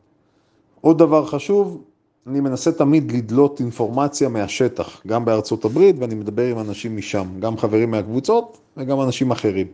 עוד 0.82 0.98
דבר 0.98 1.26
חשוב, 1.26 1.84
אני 2.28 2.40
מנסה 2.40 2.72
תמיד 2.72 3.12
לדלות 3.12 3.60
אינפורמציה 3.60 4.30
מהשטח, 4.30 5.02
גם 5.08 5.26
בארצות 5.26 5.66
הברית, 5.66 5.96
ואני 6.00 6.16
מדבר 6.16 6.46
עם 6.46 6.60
אנשים 6.60 6.98
משם, 6.98 7.28
גם 7.40 7.58
חברים 7.58 7.92
מהקבוצות 7.92 8.58
וגם 8.78 9.02
אנשים 9.02 9.32
אחרים. 9.32 9.68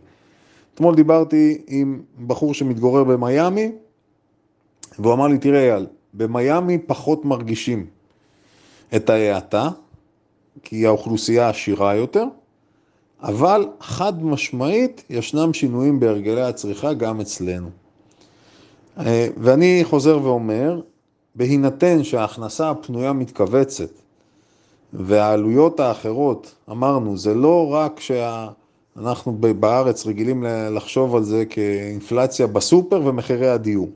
אתמול 0.74 0.94
דיברתי 0.94 1.62
עם 1.66 2.02
בחור 2.26 2.54
שמתגורר 2.54 3.04
במיאמי, 3.04 3.72
והוא 4.98 5.12
אמר 5.12 5.26
לי, 5.26 5.38
תראה 5.38 5.60
אייל, 5.60 5.86
במיאמי 6.14 6.78
פחות 6.78 7.24
מרגישים 7.24 7.86
את 8.96 9.10
ההאטה, 9.10 9.68
כי 10.62 10.86
האוכלוסייה 10.86 11.48
עשירה 11.48 11.94
יותר, 11.94 12.24
אבל 13.22 13.68
חד 13.80 14.24
משמעית 14.24 15.04
ישנם 15.10 15.52
שינויים 15.52 16.00
בהרגלי 16.00 16.42
הצריכה 16.42 16.92
גם 16.92 17.20
אצלנו. 17.20 17.68
אה, 18.98 19.28
ואני 19.36 19.80
חוזר 19.84 20.18
ואומר, 20.22 20.80
בהינתן 21.34 22.04
שההכנסה 22.04 22.70
הפנויה 22.70 23.12
מתכווצת 23.12 23.90
והעלויות 24.92 25.80
האחרות, 25.80 26.54
אמרנו, 26.70 27.16
זה 27.16 27.34
לא 27.34 27.72
רק 27.72 28.00
שאנחנו 28.00 29.32
בארץ 29.60 30.06
רגילים 30.06 30.44
לחשוב 30.70 31.16
על 31.16 31.22
זה 31.22 31.44
כאינפלציה 31.44 32.46
בסופר 32.46 33.00
ומחירי 33.04 33.48
הדיור, 33.48 33.88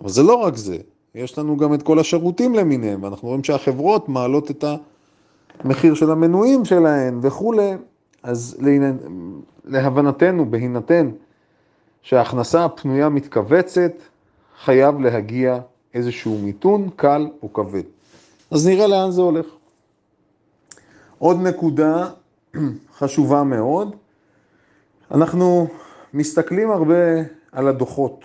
אבל 0.00 0.10
זה 0.10 0.22
לא 0.22 0.34
רק 0.34 0.56
זה, 0.56 0.76
יש 1.14 1.38
לנו 1.38 1.56
גם 1.56 1.74
את 1.74 1.82
כל 1.82 1.98
השירותים 1.98 2.54
למיניהם, 2.54 3.02
ואנחנו 3.02 3.28
רואים 3.28 3.44
שהחברות 3.44 4.08
מעלות 4.08 4.50
את 4.50 4.64
המחיר 5.60 5.94
של 5.94 6.10
המנויים 6.10 6.64
שלהן 6.64 7.18
וכולי, 7.22 7.70
אז 8.22 8.56
להבנתנו, 9.64 10.50
בהינתן 10.50 11.10
שההכנסה 12.02 12.64
הפנויה 12.64 13.08
מתכווצת, 13.08 13.92
חייב 14.64 15.00
להגיע 15.00 15.58
איזשהו 15.94 16.38
מיתון 16.38 16.88
קל 16.96 17.28
או 17.42 17.52
כבד. 17.52 17.82
אז 18.50 18.66
נראה 18.66 18.86
לאן 18.86 19.10
זה 19.10 19.20
הולך. 19.20 19.46
עוד 21.18 21.36
נקודה 21.40 22.10
חשובה 22.98 23.42
מאוד, 23.42 23.96
אנחנו 25.10 25.66
מסתכלים 26.14 26.70
הרבה 26.70 27.22
על 27.52 27.68
הדוחות, 27.68 28.24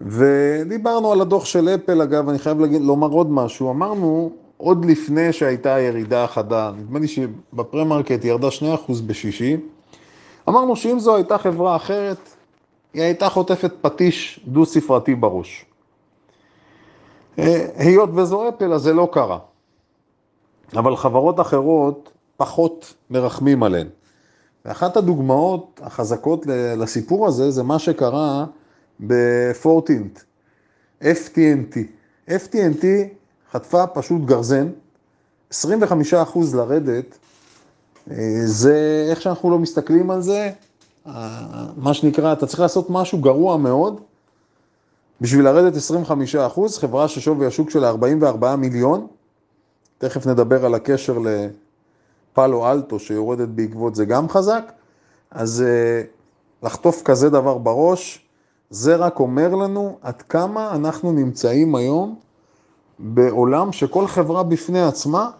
ודיברנו 0.00 1.12
על 1.12 1.20
הדוח 1.20 1.44
של 1.44 1.68
אפל, 1.68 2.02
אגב, 2.02 2.28
אני 2.28 2.38
חייב 2.38 2.58
לומר 2.60 3.08
עוד 3.08 3.30
משהו, 3.30 3.70
אמרנו 3.70 4.32
עוד 4.64 4.84
לפני 4.84 5.32
שהייתה 5.32 5.74
הירידה 5.74 6.24
החדה, 6.24 6.72
נדמה 6.76 6.98
לי 6.98 7.08
שבפרמרקט 7.08 8.22
היא 8.22 8.30
ירדה 8.30 8.48
2% 8.48 8.92
בשישי, 9.06 9.56
אמרנו 10.48 10.76
שאם 10.76 10.98
זו 10.98 11.16
הייתה 11.16 11.38
חברה 11.38 11.76
אחרת, 11.76 12.18
היא 12.94 13.02
הייתה 13.02 13.28
חוטפת 13.28 13.72
פטיש 13.80 14.40
דו-ספרתי 14.46 15.14
בראש. 15.14 15.64
אה, 17.38 17.66
היות 17.76 18.10
וזו 18.14 18.48
אפל, 18.48 18.72
אז 18.72 18.82
זה 18.82 18.92
לא 18.92 19.08
קרה. 19.12 19.38
אבל 20.76 20.96
חברות 20.96 21.40
אחרות 21.40 22.12
פחות 22.36 22.94
מרחמים 23.10 23.62
עליהן. 23.62 23.88
ואחת 24.64 24.96
הדוגמאות 24.96 25.80
החזקות 25.82 26.46
לסיפור 26.76 27.26
הזה, 27.26 27.50
זה 27.50 27.62
מה 27.62 27.78
שקרה 27.78 28.44
בפורטינט, 29.00 30.20
FTNT. 31.02 31.76
FTNT 32.28 32.84
חטפה 33.56 33.86
פשוט 33.86 34.22
גרזן, 34.24 34.68
25% 35.50 35.54
לרדת, 36.54 37.18
אה, 38.10 38.16
זה 38.44 39.06
איך 39.10 39.20
שאנחנו 39.20 39.50
לא 39.50 39.58
מסתכלים 39.58 40.10
על 40.10 40.22
זה, 40.22 40.50
מה 41.76 41.94
שנקרא, 41.94 42.32
אתה 42.32 42.46
צריך 42.46 42.60
לעשות 42.60 42.90
משהו 42.90 43.18
גרוע 43.18 43.56
מאוד, 43.56 44.00
בשביל 45.20 45.44
לרדת 45.44 45.76
25 45.76 46.36
אחוז, 46.36 46.78
חברה 46.78 47.08
ששווי 47.08 47.46
השוק 47.46 47.70
שלה 47.70 47.88
44 47.88 48.56
מיליון, 48.56 49.06
תכף 49.98 50.26
נדבר 50.26 50.64
על 50.64 50.74
הקשר 50.74 51.18
לפאלו 51.18 52.70
אלטו 52.70 52.98
שיורדת 52.98 53.48
בעקבות 53.48 53.94
זה 53.94 54.04
גם 54.04 54.28
חזק, 54.28 54.72
אז 55.30 55.62
אה, 55.66 56.02
לחטוף 56.62 57.02
כזה 57.02 57.30
דבר 57.30 57.58
בראש, 57.58 58.26
זה 58.70 58.96
רק 58.96 59.20
אומר 59.20 59.54
לנו 59.54 59.98
עד 60.02 60.22
כמה 60.22 60.74
אנחנו 60.74 61.12
נמצאים 61.12 61.74
היום 61.74 62.18
בעולם 62.98 63.72
שכל 63.72 64.06
חברה 64.06 64.42
בפני 64.42 64.82
עצמה, 64.82 65.30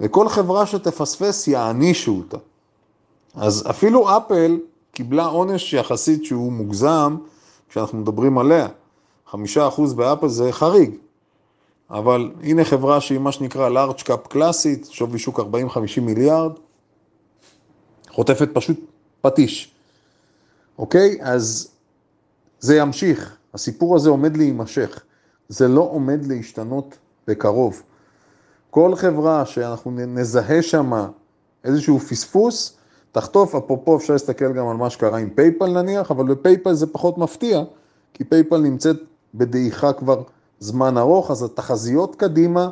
וכל 0.00 0.28
חברה 0.28 0.66
שתפספס 0.66 1.48
יענישו 1.48 2.16
אותה. 2.16 2.36
אז 3.34 3.64
אפילו 3.70 4.16
אפל 4.16 4.58
קיבלה 4.92 5.24
עונש 5.24 5.72
יחסית 5.72 6.24
שהוא 6.24 6.52
מוגזם, 6.52 7.16
כשאנחנו 7.68 7.98
מדברים 7.98 8.38
עליה. 8.38 8.68
חמישה 9.26 9.68
אחוז 9.68 9.94
באפל 9.94 10.28
זה 10.28 10.52
חריג, 10.52 10.94
אבל 11.90 12.32
הנה 12.42 12.64
חברה 12.64 13.00
שהיא 13.00 13.18
מה 13.18 13.32
שנקרא 13.32 13.70
large 13.70 14.00
cap 14.02 14.28
קלאסית, 14.28 14.86
שווי 14.90 15.18
שוק 15.18 15.40
40-50 15.40 15.42
מיליארד, 16.02 16.52
חוטפת 18.10 18.48
פשוט 18.52 18.80
פטיש, 19.20 19.74
אוקיי? 20.78 21.18
אז 21.20 21.68
זה 22.60 22.76
ימשיך, 22.76 23.36
הסיפור 23.54 23.96
הזה 23.96 24.10
עומד 24.10 24.36
להימשך, 24.36 25.02
זה 25.48 25.68
לא 25.68 25.88
עומד 25.92 26.26
להשתנות 26.26 26.98
בקרוב. 27.28 27.82
כל 28.70 28.94
חברה 28.96 29.46
שאנחנו 29.46 29.90
נזהה 29.90 30.62
שם 30.62 30.92
איזשהו 31.64 31.98
פספוס, 31.98 32.76
תחטוף, 33.12 33.54
אפרופו 33.54 33.96
אפשר 33.96 34.12
להסתכל 34.12 34.52
גם 34.52 34.68
על 34.68 34.76
מה 34.76 34.90
שקרה 34.90 35.18
עם 35.18 35.30
PayPal 35.30 35.82
נניח, 35.82 36.10
אבל 36.10 36.34
ב 36.34 36.39
PayPal 36.39 36.72
זה 36.72 36.86
פחות 36.86 37.18
מפתיע, 37.18 37.62
כי 38.14 38.24
PayPal 38.24 38.58
נמצאת 38.58 38.96
בדעיכה 39.34 39.92
כבר 39.92 40.22
זמן 40.60 40.98
ארוך, 40.98 41.30
אז 41.30 41.42
התחזיות 41.42 42.16
קדימה 42.16 42.70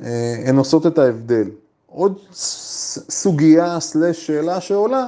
אה, 0.00 0.42
הן 0.46 0.56
עושות 0.56 0.86
את 0.86 0.98
ההבדל. 0.98 1.50
עוד 1.86 2.18
סוגיה 3.10 3.80
slash 3.80 4.26
שאלה 4.26 4.60
שעולה, 4.60 5.06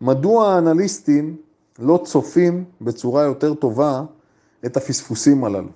מדוע 0.00 0.52
האנליסטים 0.52 1.36
לא 1.78 2.00
צופים 2.04 2.64
בצורה 2.80 3.22
יותר 3.22 3.54
טובה 3.54 4.02
את 4.66 4.76
הפספוסים 4.76 5.44
הללו? 5.44 5.68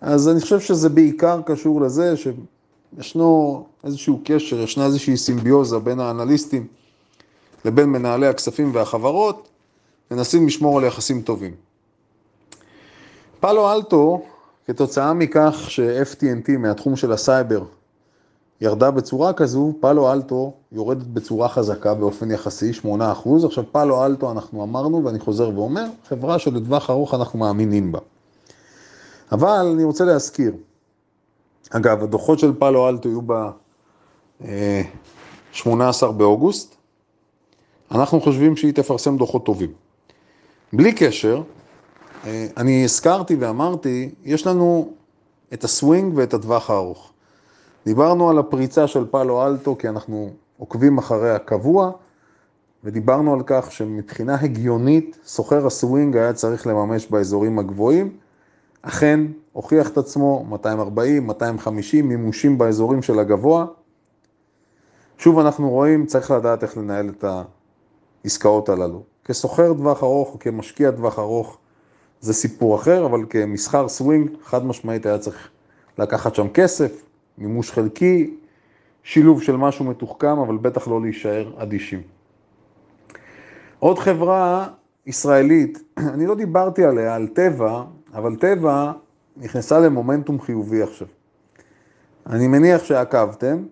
אז 0.00 0.28
אני 0.28 0.40
חושב 0.40 0.60
שזה 0.60 0.88
בעיקר 0.88 1.40
קשור 1.46 1.80
לזה 1.80 2.14
שישנו 2.16 3.66
איזשהו 3.84 4.20
קשר, 4.24 4.60
ישנה 4.60 4.86
איזושהי 4.86 5.16
סימביוזה 5.16 5.78
בין 5.78 6.00
האנליסטים 6.00 6.66
לבין 7.64 7.88
מנהלי 7.88 8.26
הכספים 8.26 8.74
והחברות, 8.74 9.48
מנסים 10.10 10.46
לשמור 10.46 10.78
על 10.78 10.84
יחסים 10.84 11.22
טובים. 11.22 11.54
Palo 13.40 13.72
Alto, 13.72 14.22
כתוצאה 14.66 15.12
מכך 15.12 15.64
ש-FTNT 15.68 16.58
מהתחום 16.58 16.96
של 16.96 17.12
הסייבר 17.12 17.64
ירדה 18.60 18.90
בצורה 18.90 19.32
כזו, 19.32 19.72
Palo 19.80 20.12
Alto 20.12 20.52
יורדת 20.72 21.06
בצורה 21.06 21.48
חזקה 21.48 21.94
באופן 21.94 22.30
יחסי, 22.30 22.70
8%. 22.84 22.88
עכשיו 23.44 23.64
Palo 23.72 24.06
Alto 24.06 24.32
אנחנו 24.32 24.62
אמרנו, 24.62 25.04
ואני 25.04 25.18
חוזר 25.18 25.50
ואומר, 25.54 25.84
חברה 26.08 26.38
שלטווח 26.38 26.90
ארוך 26.90 27.14
אנחנו 27.14 27.38
מאמינים 27.38 27.92
בה. 27.92 27.98
אבל 29.32 29.66
אני 29.72 29.84
רוצה 29.84 30.04
להזכיר, 30.04 30.52
אגב, 31.70 32.02
הדוחות 32.02 32.38
של 32.38 32.52
Palo 32.58 32.88
Alto 32.88 33.08
יהיו 33.08 33.20
ב-18 33.26 35.66
באוגוסט, 36.16 36.74
אנחנו 37.90 38.20
חושבים 38.20 38.56
שהיא 38.56 38.74
תפרסם 38.74 39.16
דוחות 39.16 39.44
טובים. 39.44 39.72
בלי 40.72 40.92
קשר, 40.92 41.42
אה, 42.24 42.46
אני 42.56 42.84
הזכרתי 42.84 43.34
ואמרתי, 43.34 44.10
יש 44.24 44.46
לנו 44.46 44.92
את 45.52 45.64
הסווינג 45.64 46.12
ואת 46.16 46.34
הטווח 46.34 46.70
הארוך. 46.70 47.12
דיברנו 47.86 48.30
על 48.30 48.38
הפריצה 48.38 48.86
של 48.86 49.06
פאלו 49.10 49.46
אלטו 49.46 49.78
כי 49.78 49.88
אנחנו 49.88 50.30
עוקבים 50.58 50.98
אחרי 50.98 51.30
הקבוע, 51.30 51.90
ודיברנו 52.84 53.34
על 53.34 53.40
כך 53.46 53.72
שמבחינה 53.72 54.34
הגיונית, 54.40 55.18
סוחר 55.24 55.66
הסווינג 55.66 56.16
היה 56.16 56.32
צריך 56.32 56.66
לממש 56.66 57.06
באזורים 57.06 57.58
הגבוהים. 57.58 58.16
אכן, 58.82 59.20
הוכיח 59.52 59.88
את 59.88 59.98
עצמו 59.98 60.44
240, 60.48 61.26
250 61.26 62.08
מימושים 62.08 62.58
באזורים 62.58 63.02
של 63.02 63.18
הגבוה. 63.18 63.66
שוב 65.18 65.38
אנחנו 65.38 65.70
רואים, 65.70 66.06
צריך 66.06 66.30
לדעת 66.30 66.62
איך 66.62 66.76
לנהל 66.76 67.08
את 67.08 67.24
העסקאות 68.24 68.68
הללו. 68.68 69.02
כסוחר 69.24 69.74
טווח 69.74 70.02
ארוך 70.02 70.36
כמשקיע 70.40 70.90
טווח 70.90 71.18
ארוך, 71.18 71.58
זה 72.20 72.32
סיפור 72.34 72.76
אחר, 72.76 73.06
אבל 73.06 73.20
כמסחר 73.30 73.88
סווינג, 73.88 74.30
חד 74.44 74.66
משמעית 74.66 75.06
היה 75.06 75.18
צריך 75.18 75.48
לקחת 75.98 76.34
שם 76.34 76.48
כסף, 76.48 77.02
מימוש 77.38 77.70
חלקי, 77.70 78.34
שילוב 79.02 79.42
של 79.42 79.56
משהו 79.56 79.84
מתוחכם, 79.84 80.38
אבל 80.38 80.56
בטח 80.56 80.88
לא 80.88 81.02
להישאר 81.02 81.52
אדישים. 81.56 82.02
עוד 83.78 83.98
חברה 83.98 84.68
ישראלית, 85.06 85.78
אני 86.14 86.26
לא 86.26 86.34
דיברתי 86.34 86.84
עליה, 86.84 87.14
על 87.14 87.26
טבע, 87.28 87.84
אבל 88.14 88.36
טבע 88.36 88.92
נכנסה 89.36 89.80
למומנטום 89.80 90.40
חיובי 90.40 90.82
עכשיו. 90.82 91.08
אני 92.26 92.46
מניח 92.48 92.84
שעקבתם. 92.84 93.64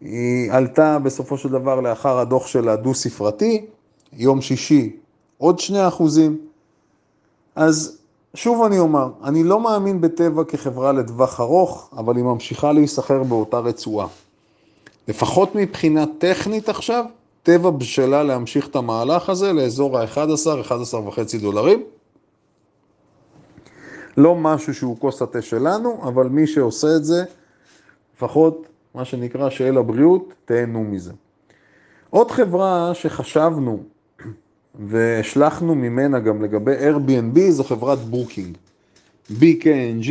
היא 0.00 0.52
עלתה 0.52 0.98
בסופו 0.98 1.38
של 1.38 1.48
דבר 1.48 1.80
לאחר 1.80 2.18
הדוח 2.18 2.46
של 2.46 2.68
הדו-ספרתי, 2.68 3.66
יום 4.12 4.40
שישי 4.40 4.96
עוד 5.38 5.58
שני 5.58 5.88
אחוזים. 5.88 6.38
אז 7.54 7.98
שוב 8.34 8.64
אני 8.64 8.78
אומר, 8.78 9.08
אני 9.24 9.44
לא 9.44 9.60
מאמין 9.60 10.00
בטבע 10.00 10.44
כחברה 10.44 10.92
לטווח 10.92 11.40
ארוך, 11.40 11.90
אבל 11.96 12.16
היא 12.16 12.24
ממשיכה 12.24 12.72
להיסחר 12.72 13.22
באותה 13.22 13.58
רצועה. 13.58 14.06
לפחות 15.08 15.54
מבחינה 15.54 16.04
טכנית 16.18 16.68
עכשיו, 16.68 17.04
טבע 17.42 17.70
בשלה 17.70 18.22
להמשיך 18.22 18.68
את 18.68 18.76
המהלך 18.76 19.28
הזה 19.28 19.52
לאזור 19.52 19.98
ה-11, 19.98 20.60
11 20.60 21.08
וחצי 21.08 21.38
דולרים. 21.38 21.82
לא 24.16 24.34
משהו 24.34 24.74
שהוא 24.74 24.96
כוס 24.98 25.22
התה 25.22 25.42
שלנו, 25.42 26.00
אבל 26.02 26.26
מי 26.26 26.46
שעושה 26.46 26.96
את 26.96 27.04
זה, 27.04 27.24
לפחות 28.16 28.66
מה 28.94 29.04
שנקרא 29.04 29.50
שעל 29.50 29.78
הבריאות, 29.78 30.34
תהנו 30.44 30.84
מזה. 30.84 31.12
עוד 32.10 32.30
חברה 32.30 32.90
שחשבנו 32.94 33.82
והשלכנו 34.78 35.74
ממנה 35.74 36.18
גם 36.18 36.42
לגבי 36.42 36.72
Airbnb 36.76 37.40
זו 37.50 37.64
חברת 37.64 37.98
Booking, 37.98 38.56
BKNG. 39.30 40.10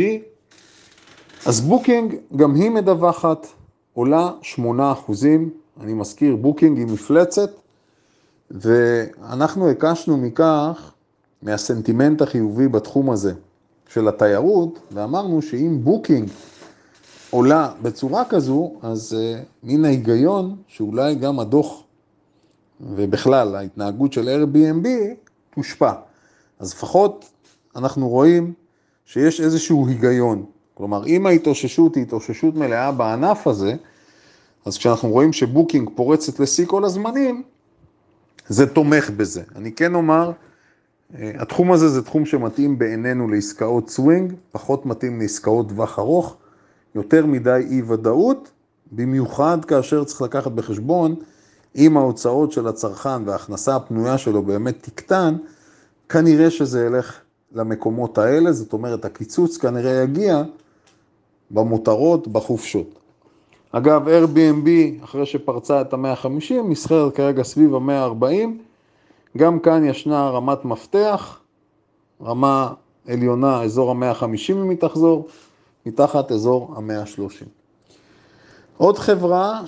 אז 1.46 1.62
Booking 1.62 2.16
גם 2.36 2.56
היא 2.56 2.70
מדווחת, 2.70 3.48
עולה 3.94 4.32
8%, 4.56 4.58
אני 5.82 5.94
מזכיר, 5.94 6.36
Booking 6.36 6.78
היא 6.78 6.88
מפלצת, 6.88 7.50
ואנחנו 8.52 9.70
הקשנו 9.70 10.18
מכך, 10.18 10.92
מהסנטימנט 11.42 12.22
החיובי 12.22 12.68
בתחום 12.68 13.10
הזה 13.10 13.34
של 13.90 14.08
התיירות, 14.08 14.80
ואמרנו 14.92 15.42
שאם 15.42 15.78
Booking 15.84 16.30
עולה 17.30 17.72
בצורה 17.82 18.26
כזו, 18.26 18.74
אז 18.82 19.16
uh, 19.16 19.44
מן 19.64 19.86
ההיגיון 19.86 20.56
שאולי 20.68 21.16
גם 21.16 21.40
הדוח 21.40 21.84
ובכלל 22.82 23.56
ההתנהגות 23.56 24.14
של 24.14 24.28
Airbnb 24.28 24.88
תושפע. 25.56 25.94
אז 26.60 26.74
לפחות 26.74 27.30
אנחנו 27.76 28.10
רואים 28.10 28.54
שיש 29.06 29.42
איזשהו 29.42 29.88
היגיון. 29.88 30.46
כלומר, 30.74 31.08
אם 31.08 31.26
ההתאוששות 31.26 31.96
היא 31.96 32.04
התאוששות 32.04 32.56
מלאה 32.56 32.92
בענף 32.92 33.48
הזה, 33.48 33.76
אז 34.66 34.78
כשאנחנו 34.78 35.10
רואים 35.10 35.34
ש 35.34 35.46
Booking 35.46 35.90
פורצת 35.96 36.40
לשיא 36.40 36.66
כל 36.66 36.86
הזמנים, 36.86 37.44
זה 38.48 38.68
תומך 38.68 39.10
בזה. 39.10 39.44
אני 39.56 39.72
כן 39.72 39.96
אומר, 39.96 40.32
אה, 41.16 41.32
התחום 41.40 41.72
הזה 41.72 41.90
זה 41.90 42.04
תחום 42.04 42.26
שמתאים 42.26 42.80
בעינינו 42.80 43.28
לעסקאות 43.28 43.90
סווינג, 43.90 44.34
פחות 44.52 44.86
מתאים 44.86 45.20
לעסקאות 45.20 45.70
טווח 45.70 46.00
ארוך, 46.00 46.38
יותר 46.96 47.26
מדי 47.26 47.64
אי 47.70 47.82
ודאות, 47.82 48.52
במיוחד 48.92 49.66
כאשר 49.66 50.04
צריך 50.04 50.22
לקחת 50.22 50.52
בחשבון 50.52 51.16
אם 51.76 51.98
ההוצאות 51.98 52.52
של 52.52 52.68
הצרכן 52.68 53.28
וההכנסה 53.28 53.76
הפנויה 53.76 54.18
שלו 54.18 54.42
באמת 54.42 54.78
תקטן, 54.82 55.36
כנראה 56.10 56.52
שזה 56.52 56.86
ילך 56.86 57.20
למקומות 57.52 58.18
האלה, 58.18 58.52
זאת 58.52 58.74
אומרת 58.74 59.06
הקיצוץ 59.06 59.58
כנראה 59.58 60.04
יגיע 60.04 60.44
במותרות, 61.52 62.28
בחופשות. 62.28 63.00
אגב, 63.72 64.08
Airbnb, 64.08 64.70
אחרי 65.04 65.26
שפרצה 65.26 65.82
את 65.82 65.94
ה-150, 65.94 66.54
נסחרת 66.70 67.16
כרגע 67.16 67.44
סביב 67.44 67.76
ה-140, 67.76 68.48
גם 69.38 69.60
כאן 69.60 69.86
ישנה 69.86 70.30
רמת 70.30 70.66
מפתח, 70.66 71.40
רמה 72.22 72.74
עליונה, 73.08 73.64
אזור 73.64 73.92
ה-150 73.92 74.52
אם 74.52 74.70
היא 74.70 74.78
תחזור, 74.78 75.28
מתחת 75.86 76.32
אזור 76.32 76.74
ה-130. 76.78 77.46
עוד 78.78 78.98
חברה 78.98 79.62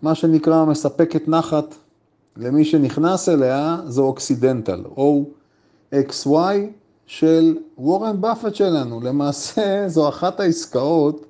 שמה 0.00 0.14
שנקרא 0.14 0.64
מספקת 0.64 1.28
נחת 1.28 1.74
למי 2.36 2.64
שנכנס 2.64 3.28
אליה 3.28 3.76
זו 3.86 4.04
אוקסידנטל, 4.04 4.84
OXY 5.94 6.36
של 7.06 7.56
וורן 7.78 8.20
באפט 8.20 8.54
שלנו. 8.54 9.00
למעשה 9.00 9.84
זו 9.88 10.08
אחת 10.08 10.40
העסקאות, 10.40 11.26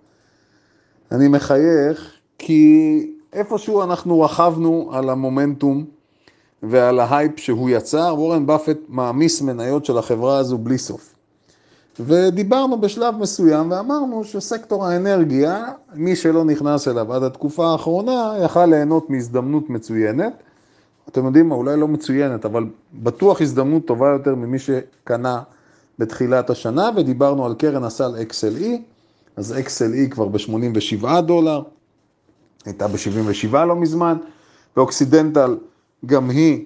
אני 1.12 1.28
מחייך, 1.28 2.12
כי 2.38 3.06
איפשהו 3.32 3.82
אנחנו 3.82 4.20
רכבנו 4.20 4.90
על 4.92 5.10
המומנטום 5.10 5.84
ועל 6.62 7.00
ההייפ 7.00 7.38
שהוא 7.38 7.70
יצר, 7.70 8.14
וורן 8.18 8.46
באפט 8.46 8.78
מעמיס 8.88 9.42
מניות 9.42 9.84
של 9.84 9.98
החברה 9.98 10.38
הזו 10.38 10.58
בלי 10.58 10.78
סוף. 10.78 11.14
ודיברנו 12.06 12.80
בשלב 12.80 13.14
מסוים 13.18 13.70
ואמרנו 13.70 14.24
שסקטור 14.24 14.86
האנרגיה, 14.86 15.64
מי 15.94 16.16
שלא 16.16 16.44
נכנס 16.44 16.88
אליו 16.88 17.12
עד 17.12 17.22
התקופה 17.22 17.66
האחרונה, 17.66 18.34
יכל 18.44 18.66
ליהנות 18.66 19.10
מהזדמנות 19.10 19.70
מצוינת. 19.70 20.32
אתם 21.08 21.26
יודעים 21.26 21.48
מה, 21.48 21.54
אולי 21.54 21.76
לא 21.76 21.88
מצוינת, 21.88 22.44
אבל 22.44 22.64
בטוח 22.94 23.40
הזדמנות 23.40 23.86
טובה 23.86 24.08
יותר 24.08 24.34
ממי 24.34 24.58
שקנה 24.58 25.42
בתחילת 25.98 26.50
השנה, 26.50 26.90
ודיברנו 26.96 27.46
על 27.46 27.54
קרן 27.54 27.84
הסל 27.84 28.14
XLE, 28.28 28.66
אז 29.36 29.54
XLE 29.66 30.10
כבר 30.10 30.28
ב-87 30.28 31.20
דולר, 31.20 31.62
הייתה 32.66 32.88
ב-77 32.88 33.56
לא 33.56 33.76
מזמן, 33.76 34.16
ואוקסידנטל 34.76 35.56
גם 36.06 36.30
היא 36.30 36.64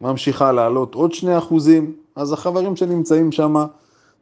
ממשיכה 0.00 0.52
לעלות 0.52 0.94
עוד 0.94 1.12
2 1.12 1.36
אחוזים, 1.36 1.92
אז 2.16 2.32
החברים 2.32 2.76
שנמצאים 2.76 3.32
שם, 3.32 3.64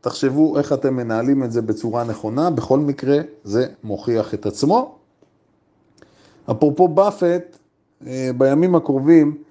תחשבו 0.01 0.59
איך 0.59 0.73
אתם 0.73 0.97
מנהלים 0.97 1.45
את 1.45 1.53
זה 1.53 1.63
בצורה 1.63 2.05
נכונה, 2.05 2.51
בכל 2.51 2.79
מקרה 2.79 3.19
זה 3.45 3.67
מוכיח 3.85 4.35
את 4.35 4.47
עצמו. 4.47 4.95
אפרופו 6.51 6.89
באפט, 6.89 7.59
אה, 8.07 8.31
בימים 8.39 8.75
הקרובים 8.75 9.43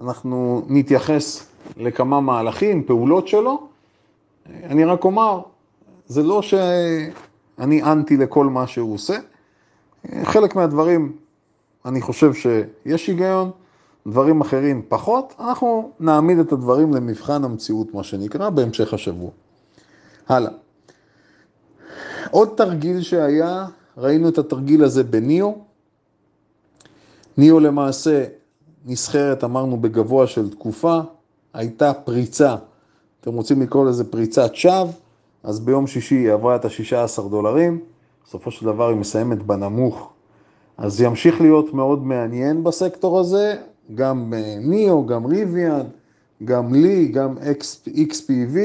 אנחנו 0.00 0.62
נתייחס 0.68 1.46
לכמה 1.76 2.20
מהלכים, 2.20 2.84
פעולות 2.84 3.28
שלו. 3.28 3.66
אני 4.46 4.84
רק 4.84 5.04
אומר, 5.04 5.40
זה 6.06 6.22
לא 6.22 6.42
שאני 6.42 7.82
אנטי 7.82 8.16
לכל 8.16 8.46
מה 8.46 8.66
שהוא 8.66 8.94
עושה. 8.94 9.16
חלק 10.24 10.56
מהדברים, 10.56 11.12
אני 11.84 12.00
חושב 12.00 12.32
שיש 12.34 13.06
היגיון, 13.06 13.50
דברים 14.06 14.40
אחרים 14.40 14.82
פחות. 14.88 15.34
אנחנו 15.40 15.90
נעמיד 16.00 16.38
את 16.38 16.52
הדברים 16.52 16.94
למבחן 16.94 17.44
המציאות, 17.44 17.94
מה 17.94 18.02
שנקרא, 18.02 18.50
בהמשך 18.50 18.94
השבוע. 18.94 19.30
הלאה. 20.28 20.52
עוד 22.30 22.48
תרגיל 22.56 23.02
שהיה, 23.02 23.66
ראינו 23.98 24.28
את 24.28 24.38
התרגיל 24.38 24.84
הזה 24.84 25.04
בניו. 25.04 25.52
ניו 27.36 27.60
למעשה 27.60 28.24
נסחרת, 28.86 29.44
אמרנו, 29.44 29.76
בגבוה 29.76 30.26
של 30.26 30.50
תקופה, 30.50 31.00
הייתה 31.54 31.92
פריצה, 31.92 32.56
אתם 33.20 33.32
רוצים 33.32 33.62
לקרוא 33.62 33.86
לזה 33.86 34.10
פריצת 34.10 34.54
שווא, 34.54 34.86
אז 35.42 35.60
ביום 35.60 35.86
שישי 35.86 36.14
היא 36.14 36.32
עברה 36.32 36.56
את 36.56 36.64
ה-16 36.64 37.28
דולרים, 37.30 37.80
בסופו 38.26 38.50
של 38.50 38.66
דבר 38.66 38.88
היא 38.88 38.96
מסיימת 38.96 39.42
בנמוך. 39.42 40.12
אז 40.78 41.00
ימשיך 41.00 41.40
להיות 41.40 41.74
מאוד 41.74 42.06
מעניין 42.06 42.64
בסקטור 42.64 43.20
הזה, 43.20 43.54
גם 43.94 44.34
ניאו, 44.60 45.06
גם 45.06 45.26
ריביאן, 45.26 45.86
גם 46.44 46.74
לי, 46.74 47.08
גם 47.08 47.36
XPV, 47.98 48.56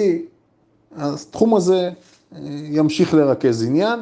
התחום 0.97 1.55
הזה 1.55 1.89
אה, 2.35 2.39
ימשיך 2.63 3.13
לרכז 3.13 3.63
עניין, 3.63 3.99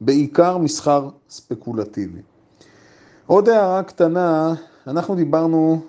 בעיקר 0.00 0.58
מסחר 0.58 1.08
ספקולטיבי. 1.30 2.20
עוד 3.26 3.48
הערה 3.48 3.82
קטנה, 3.82 4.54
אנחנו 4.86 5.14
דיברנו 5.14 5.80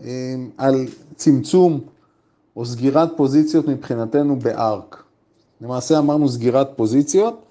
אה, 0.00 0.34
על 0.58 0.86
צמצום 1.16 1.80
או 2.56 2.66
סגירת 2.66 3.08
פוזיציות 3.16 3.68
מבחינתנו 3.68 4.38
בארק. 4.38 5.02
למעשה 5.60 5.98
אמרנו 5.98 6.28
סגירת 6.28 6.68
פוזיציות, 6.76 7.42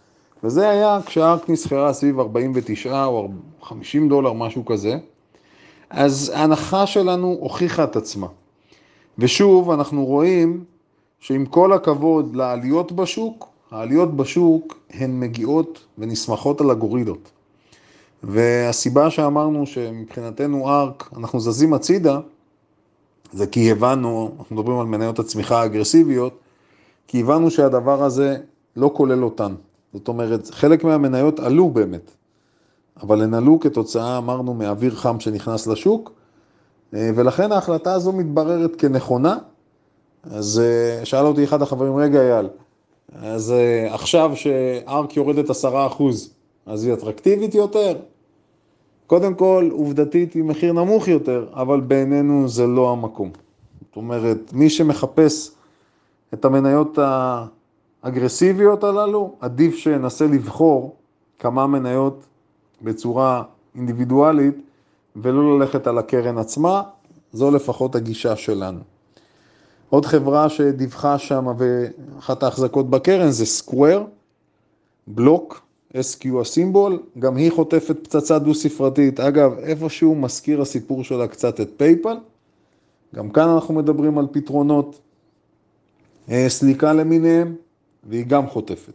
וזה 0.43 0.69
היה 0.69 0.99
כשארק 1.05 1.49
נסחרה 1.49 1.93
סביב 1.93 2.19
49 2.19 3.05
או 3.05 3.29
50 3.61 4.09
דולר, 4.09 4.33
משהו 4.33 4.65
כזה. 4.65 4.97
אז 5.89 6.31
ההנחה 6.35 6.87
שלנו 6.87 7.37
הוכיחה 7.39 7.83
את 7.83 7.95
עצמה. 7.95 8.27
ושוב, 9.17 9.71
אנחנו 9.71 10.05
רואים 10.05 10.63
שעם 11.25 11.45
כל 11.45 11.73
הכבוד 11.73 12.35
לעליות 12.35 12.91
בשוק, 12.91 13.47
העליות 13.71 14.17
בשוק 14.17 14.79
הן 14.89 15.19
מגיעות 15.19 15.85
ונסמכות 15.97 16.61
על 16.61 16.69
הגורידות. 16.69 17.31
והסיבה 18.23 19.09
שאמרנו 19.09 19.65
שמבחינתנו 19.65 20.69
ארק, 20.69 21.09
אנחנו 21.17 21.39
זזים 21.39 21.73
הצידה, 21.73 22.19
זה 23.31 23.47
כי 23.47 23.71
הבנו, 23.71 24.31
אנחנו 24.39 24.55
מדברים 24.55 24.79
על 24.79 24.85
מניות 24.85 25.19
הצמיחה 25.19 25.61
האגרסיביות, 25.61 26.39
כי 27.07 27.21
הבנו 27.21 27.51
שהדבר 27.51 28.03
הזה 28.03 28.37
לא 28.75 28.91
כולל 28.93 29.23
אותן. 29.23 29.55
זאת 29.93 30.07
אומרת, 30.07 30.47
חלק 30.51 30.83
מהמניות 30.83 31.39
עלו 31.39 31.69
באמת, 31.69 32.11
אבל 33.01 33.21
הן 33.21 33.33
עלו 33.33 33.59
כתוצאה, 33.59 34.17
אמרנו, 34.17 34.53
מאוויר 34.53 34.95
חם 34.95 35.19
שנכנס 35.19 35.67
לשוק, 35.67 36.11
ולכן 36.93 37.51
ההחלטה 37.51 37.93
הזו 37.93 38.11
מתבררת 38.11 38.75
כנכונה, 38.75 39.37
אז 40.31 40.61
אה, 40.63 41.05
שאל 41.05 41.25
אותי 41.25 41.43
אחד 41.43 41.61
החברים, 41.61 41.95
רגע 41.95 42.21
אייל, 42.21 42.47
אז 43.15 43.51
אה, 43.51 43.93
עכשיו 43.93 44.31
שארק 44.35 45.17
יורדת 45.17 45.49
עשרה 45.49 45.87
אחוז, 45.87 46.33
אז 46.65 46.85
היא 46.85 46.93
אטרקטיבית 46.93 47.55
יותר. 47.55 47.97
קודם 49.07 49.35
כל, 49.35 49.69
עובדתית 49.71 50.33
היא 50.33 50.43
מחיר 50.43 50.73
נמוך 50.73 51.07
יותר, 51.07 51.47
אבל 51.53 51.79
בעינינו 51.79 52.47
זה 52.47 52.67
לא 52.67 52.91
המקום. 52.91 53.31
זאת 53.87 53.95
אומרת, 53.95 54.53
מי 54.53 54.69
שמחפש 54.69 55.51
את 56.33 56.45
המניות 56.45 56.99
האגרסיביות 58.03 58.83
הללו, 58.83 59.35
עדיף 59.39 59.75
שינסה 59.75 60.25
לבחור 60.25 60.95
כמה 61.39 61.67
מניות 61.67 62.25
בצורה 62.81 63.43
אינדיבידואלית 63.75 64.55
ולא 65.15 65.59
ללכת 65.59 65.87
על 65.87 65.97
הקרן 65.97 66.37
עצמה, 66.37 66.81
זו 67.33 67.51
לפחות 67.51 67.95
הגישה 67.95 68.35
שלנו. 68.35 68.79
עוד 69.89 70.05
חברה 70.05 70.49
שדיווחה 70.49 71.17
שם 71.17 71.47
ואחת 71.57 72.43
ההחזקות 72.43 72.89
בקרן 72.89 73.31
זה 73.31 73.45
סקוואר, 73.45 74.03
בלוק, 75.07 75.65
SQ 75.93 76.41
הסימבול, 76.41 76.99
גם 77.19 77.35
היא 77.35 77.51
חוטפת 77.51 77.97
פצצה 78.03 78.39
דו-ספרתית. 78.39 79.19
אגב, 79.19 79.59
איפשהו 79.59 80.15
מזכיר 80.15 80.61
הסיפור 80.61 81.03
שלה 81.03 81.27
קצת 81.27 81.61
את 81.61 81.69
פייפל. 81.77 82.17
גם 83.15 83.29
כאן 83.29 83.49
אנחנו 83.49 83.73
מדברים 83.73 84.17
על 84.17 84.27
פתרונות 84.31 84.99
אה, 86.29 86.45
סליקה 86.49 86.93
למיניהם, 86.93 87.55
והיא 88.03 88.25
גם 88.25 88.47
חוטפת. 88.47 88.93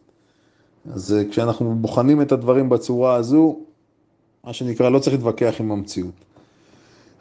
אז 0.92 1.14
אה, 1.14 1.30
כשאנחנו 1.30 1.74
בוחנים 1.74 2.22
את 2.22 2.32
הדברים 2.32 2.68
בצורה 2.68 3.14
הזו, 3.14 3.58
מה 4.44 4.52
שנקרא, 4.52 4.88
לא 4.88 4.98
צריך 4.98 5.16
להתווכח 5.16 5.54
עם 5.60 5.72
המציאות. 5.72 6.14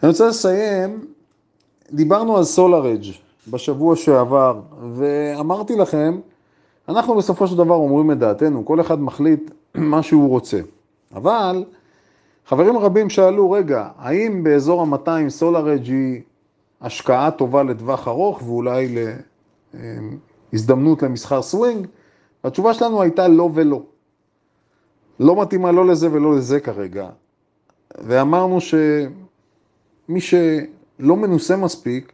אני 0.04 0.10
רוצה 0.10 0.28
לסיים, 0.28 1.06
דיברנו 1.92 2.38
על 2.38 2.44
סולארג' 2.44 3.06
בשבוע 3.52 3.96
שעבר, 3.96 4.60
ואמרתי 4.94 5.76
לכם, 5.76 6.20
אנחנו 6.90 7.16
בסופו 7.16 7.48
של 7.48 7.58
דבר 7.58 7.76
אומרים 7.76 8.12
את 8.12 8.20
דעתנו, 8.20 8.66
כל 8.66 8.82
אחד 8.82 9.02
מחליט 9.02 9.52
מה 9.76 10.04
שהוא 10.04 10.30
רוצה. 10.30 10.60
אבל 11.16 11.64
חברים 12.46 12.78
רבים 12.78 13.10
שאלו, 13.10 13.52
רגע, 13.52 13.88
האם 13.98 14.44
באזור 14.44 14.82
ה-200 14.82 15.30
SolarEdge 15.30 15.86
היא 15.86 16.22
השקעה 16.82 17.32
טובה 17.32 17.64
לטווח 17.64 18.08
ארוך 18.08 18.42
ואולי 18.44 18.96
להזדמנות 20.54 21.04
למסחר 21.04 21.42
סווינג? 21.42 21.88
התשובה 22.44 22.74
שלנו 22.74 23.02
הייתה 23.02 23.28
לא 23.28 23.50
ולא. 23.54 23.82
לא 25.20 25.42
מתאימה 25.42 25.72
לא 25.72 25.88
לזה 25.88 26.08
ולא 26.12 26.36
לזה 26.36 26.60
כרגע. 26.60 27.10
ואמרנו 27.98 28.58
שמי 28.62 30.22
שלא 30.22 31.16
מנוסה 31.16 31.58
מספיק, 31.58 32.14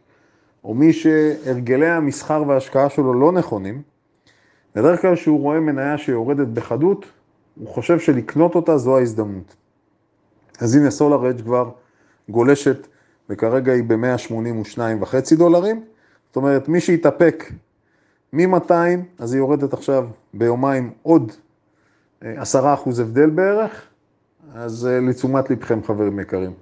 או 0.66 0.74
מי 0.74 0.92
שהרגלי 0.92 1.88
המסחר 1.88 2.42
וההשקעה 2.46 2.90
שלו 2.90 3.14
לא 3.14 3.32
נכונים, 3.32 3.82
בדרך 4.74 5.02
כלל 5.02 5.16
כשהוא 5.16 5.40
רואה 5.40 5.60
מניה 5.60 5.98
שיורדת 5.98 6.46
בחדות, 6.48 7.06
הוא 7.54 7.68
חושב 7.68 7.98
שלקנות 7.98 8.54
אותה 8.54 8.78
זו 8.78 8.96
ההזדמנות. 8.96 9.56
אז 10.60 10.76
הנה 10.76 10.90
סולאר 10.90 11.30
אדג' 11.30 11.42
כבר 11.42 11.70
גולשת, 12.28 12.86
וכרגע 13.30 13.72
היא 13.72 13.84
ב-182.5 13.86 15.36
דולרים. 15.36 15.84
זאת 16.26 16.36
אומרת, 16.36 16.68
מי 16.68 16.80
שהתאפק 16.80 17.52
מ-200, 18.32 18.72
אז 19.18 19.32
היא 19.32 19.40
יורדת 19.40 19.72
עכשיו 19.72 20.06
ביומיים 20.34 20.90
עוד 21.02 21.32
10% 22.22 22.24
הבדל 23.00 23.30
בערך, 23.30 23.82
אז 24.54 24.88
לתשומת 25.02 25.50
לבכם 25.50 25.82
חברים 25.82 26.20
יקרים. 26.20 26.52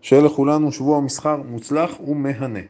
שיהיה 0.00 0.22
לכולנו 0.22 0.72
שבוע 0.72 1.00
מסחר 1.00 1.36
מוצלח 1.36 2.00
ומהנה. 2.00 2.60